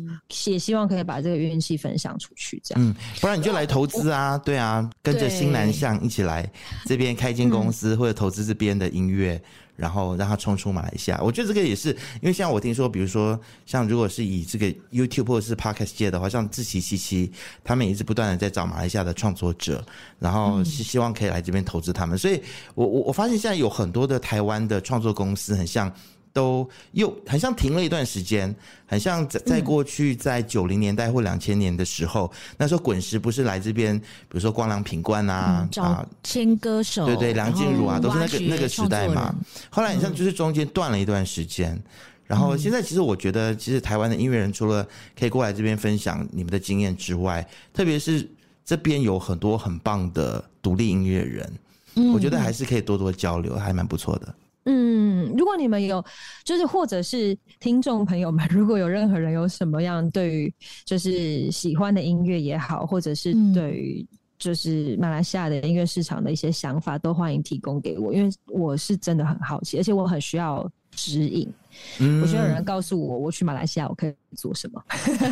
[0.47, 2.85] 也希望可以把这个运气分享出去，这样。
[2.85, 6.51] 嗯，不然你就来投资啊，对啊，跟着新南向一起来
[6.85, 9.41] 这边开间公司，或者投资这边的音乐。
[9.79, 17.31] 然后让他冲出马来西亚，我觉得这个也是，因为像我听说，比如说像如果是以这个 YouTube 或者是 Podcast 界的话，像自奇七七，
[17.63, 19.85] 他们也一直不断的在找马来西亚的创作者，
[20.19, 22.19] 然后是希望可以来这边投资他们。
[22.19, 22.43] 所以
[22.75, 25.93] 我我我发现现在有很多的台湾的创作公司，很像。
[26.39, 28.55] 都又很像停了一段时间，
[28.87, 39.35] 很像在在过去在九零年代或两千年的时候，嗯、那时候滚石不是来这边，比如说光良品冠啊，嗯、啊，签歌手，对对，梁静茹啊，都是那个那个时代嘛。
[39.69, 41.83] 后来你像就是中间断了一段时间，嗯、
[42.29, 44.87] 然后现在其实我觉得，其实台湾的音乐人除了
[45.19, 48.25] 可以过来这边分享你们的经验之外，特别是
[48.65, 51.53] 这边有很多很棒的独立音乐人，
[51.97, 54.33] 嗯、我觉得还是可以多多交流，还蛮不错的。
[54.71, 56.05] 嗯，如果你们有，
[56.45, 60.55] 就是或者是听众朋友们，如果有任何人有什么样对于
[60.85, 64.07] 就是喜欢的音乐也好，或者是对于
[64.39, 71.51] 就是马来西亚的音乐市场的一些想法，都欢迎提供给我，因为我是真的很好奇，而且我很需要指引。
[71.99, 74.85] 嗯，我需要有人告诉我，我去马来西亚我可以做什么。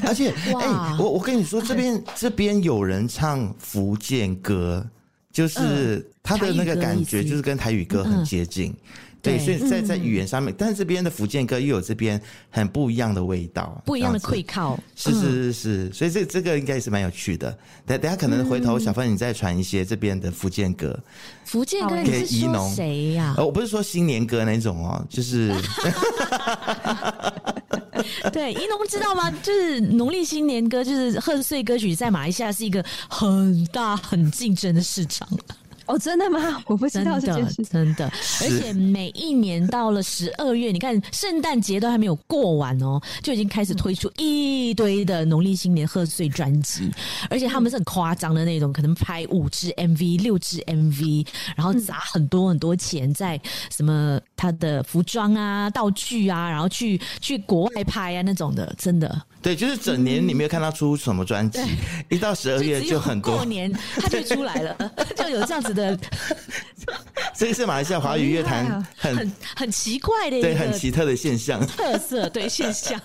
[0.06, 4.88] 而且， 哎、欸，我我跟你说，这边 这边有人唱福建歌，
[5.30, 8.70] 就是他的那个感觉，就是跟台语歌很接近。
[8.70, 8.76] 嗯
[9.26, 14.78] 对，所以在在语言上面，但是这边的福建歌又有这边很不一样的味道，不一样的愧靠。
[14.94, 17.50] 是是是是，所以这这个应该也是蛮有趣的。
[17.84, 20.96] 等等下可能回头小芬你再传一些这边的福建歌。
[21.44, 23.34] 福建歌你是说谁呀？
[23.38, 25.52] 我不是说新年歌那种哦，就是。
[28.32, 29.30] 对，宜农知道吗？
[29.42, 35.26] 就是农历新年歌，就是贺岁歌曲，在马来西亚是一个很大很竞争的市场。
[35.86, 36.62] 哦，真的吗？
[36.66, 38.06] 我不知道这件事，真的，
[38.40, 46.90] 而且每一年到了十二月，你看圣诞节都还没有过完哦，就已经开始推出一堆的农历新年贺岁专辑，
[47.30, 51.26] 而且他们是很夸张的那种，可能拍五支 MV、六支 MV，
[51.56, 59.22] 然后砸很多很多钱在什么他的服装啊、道具啊，然后去去国外拍啊那种的，真的。
[59.46, 63.36] 对，就是整年你没有看他出什么专辑，嗯、一到十二月就很多。
[63.36, 64.76] 过年他就出来了，
[65.14, 65.96] 就有这样子的。
[67.36, 73.00] 这个是马来西亚华语乐坛很很很奇怪的一个对很奇特的现象特色对现象。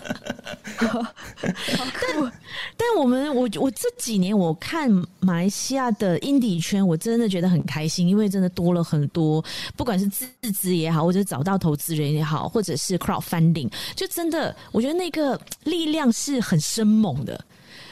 [0.80, 2.32] 但
[2.78, 4.89] 但我们我我这几年我看
[5.20, 9.44] 马来西亚的 indie 圈，我真的觉得很开心，因为真的多了很多，
[9.76, 16.30] 不管是自资也好，或者找到投资人也好，或者是 crowdfunding，就真的我觉得那个力量是。
[16.34, 17.43] 是很生猛的，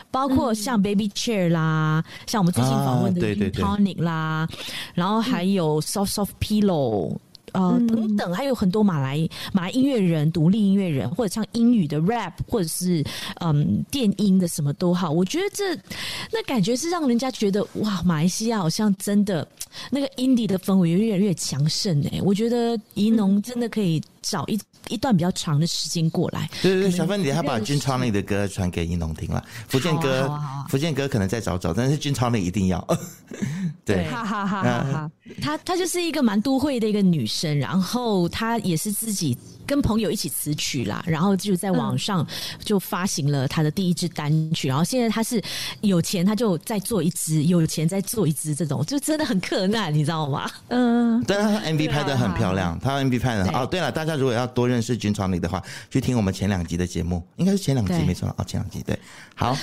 [0.09, 3.21] 包括像 Baby Chair 啦，嗯、像我们最近访问的
[3.51, 4.47] Tonic 啦，
[4.93, 7.17] 然后还有 Soft Soft Pillow。
[7.51, 13.03] 呃，等等，还有很多马来马来音乐人、独立音乐人，或者唱英语的 rap，或者是
[13.39, 15.09] 嗯电音的什么都好。
[15.09, 15.75] 我觉得这
[16.31, 19.47] 那感觉是让人家觉得哇，马来西亚好像真的
[19.89, 22.21] 那个 indie 的氛围越来越强盛哎。
[22.21, 23.99] 我觉得怡农真的可以
[24.29, 26.47] 找一一段比较长的时间过来。
[26.61, 29.43] 对对对，小芬，你还把 Gin Tonic 的歌传给英农听了。
[29.67, 32.87] 福建歌，啊啊啊、福建歌可能再找找，但是君超内一定要。
[33.83, 35.11] 对，哈哈哈哈哈。
[35.41, 39.35] 她她就是一个蛮都会的一个女生，然后她也是自己
[39.69, 42.25] 跟朋友一起词曲啦，然后就在网上
[42.63, 45.41] 就发行了他的第一支单曲，嗯、然后现在他是
[45.81, 50.49] 有钱，他就再做一支，有钱再做一支，这种就真的很克难，你知道吗？
[50.67, 53.55] 嗯，但是她 MV 拍的很漂亮，他 MV 拍的很。
[53.55, 53.79] 哦，对。
[53.79, 58.27] 了，大家如果要多认识 Gin Tonic 的话，去听我们前两集的节目，应该是前两集没错。
[58.37, 58.99] 哦，前两集对，
[59.35, 59.55] 好，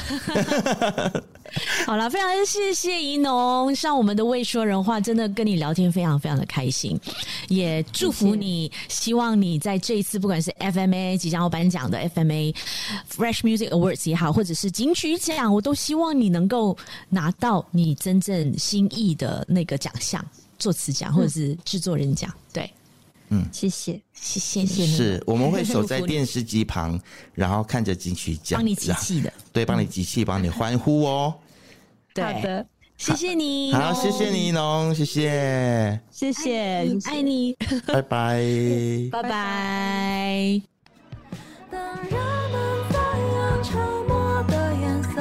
[1.87, 6.99] 好了，非常谢谢怡农，像我们的未说人话，真的跟你聊天非常非常的开心，
[7.49, 12.55] 也祝福你，希望你在这一次不管是 FMA 即将要颁奖的 FMA
[13.11, 16.77] Fresh Music Awards 也好，或者是金曲奖，我都希望你能够
[17.09, 20.25] 拿到你真正心意的那个奖项，
[20.59, 22.33] 作词奖或者是制作人奖。
[22.53, 22.71] 对，
[23.31, 24.97] 嗯，谢谢，谢谢，谢谢。
[24.97, 27.01] 是我们会守在电视机旁，
[27.35, 31.35] 然后看着金曲奖，帮你集气的，对，帮你集气，帮你欢呼哦。
[32.15, 32.67] 对好的。
[32.99, 37.55] 谢谢你，好，谢谢你，农，谢谢，谢谢，爱你，
[37.87, 38.43] 拜拜，
[39.13, 40.63] 拜拜。
[41.71, 42.11] 当人
[42.51, 42.57] 们
[42.91, 42.99] 赞
[43.35, 43.77] 扬沉
[44.09, 45.21] 默的颜色，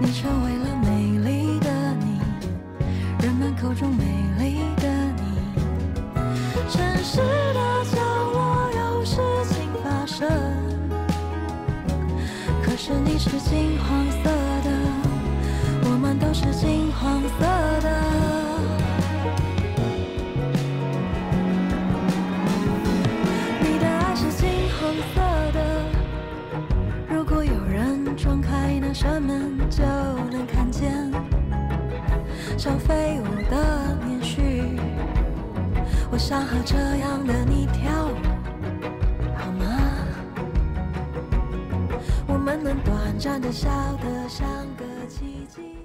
[0.00, 1.68] 你成为了美丽的
[2.00, 2.18] 你，
[3.22, 4.04] 人们口中美
[4.38, 5.22] 丽的你。
[6.70, 8.00] 城市的角
[8.32, 9.16] 落有事
[9.50, 10.26] 情发生，
[12.64, 14.05] 可是你是金黄色的。
[14.05, 14.05] 都
[16.38, 17.46] 是金黄色
[17.80, 17.88] 的，
[23.58, 24.46] 你的爱是金
[24.78, 25.20] 黄色
[25.54, 25.58] 的。
[27.08, 29.82] 如果有人撞开那扇门，就
[30.30, 31.10] 能看见
[32.58, 34.78] 像飞舞的棉絮。
[36.10, 38.14] 我想和这样的你跳舞，
[39.38, 39.64] 好吗？
[42.26, 43.70] 我们能短暂的笑
[44.02, 45.75] 得像个奇迹。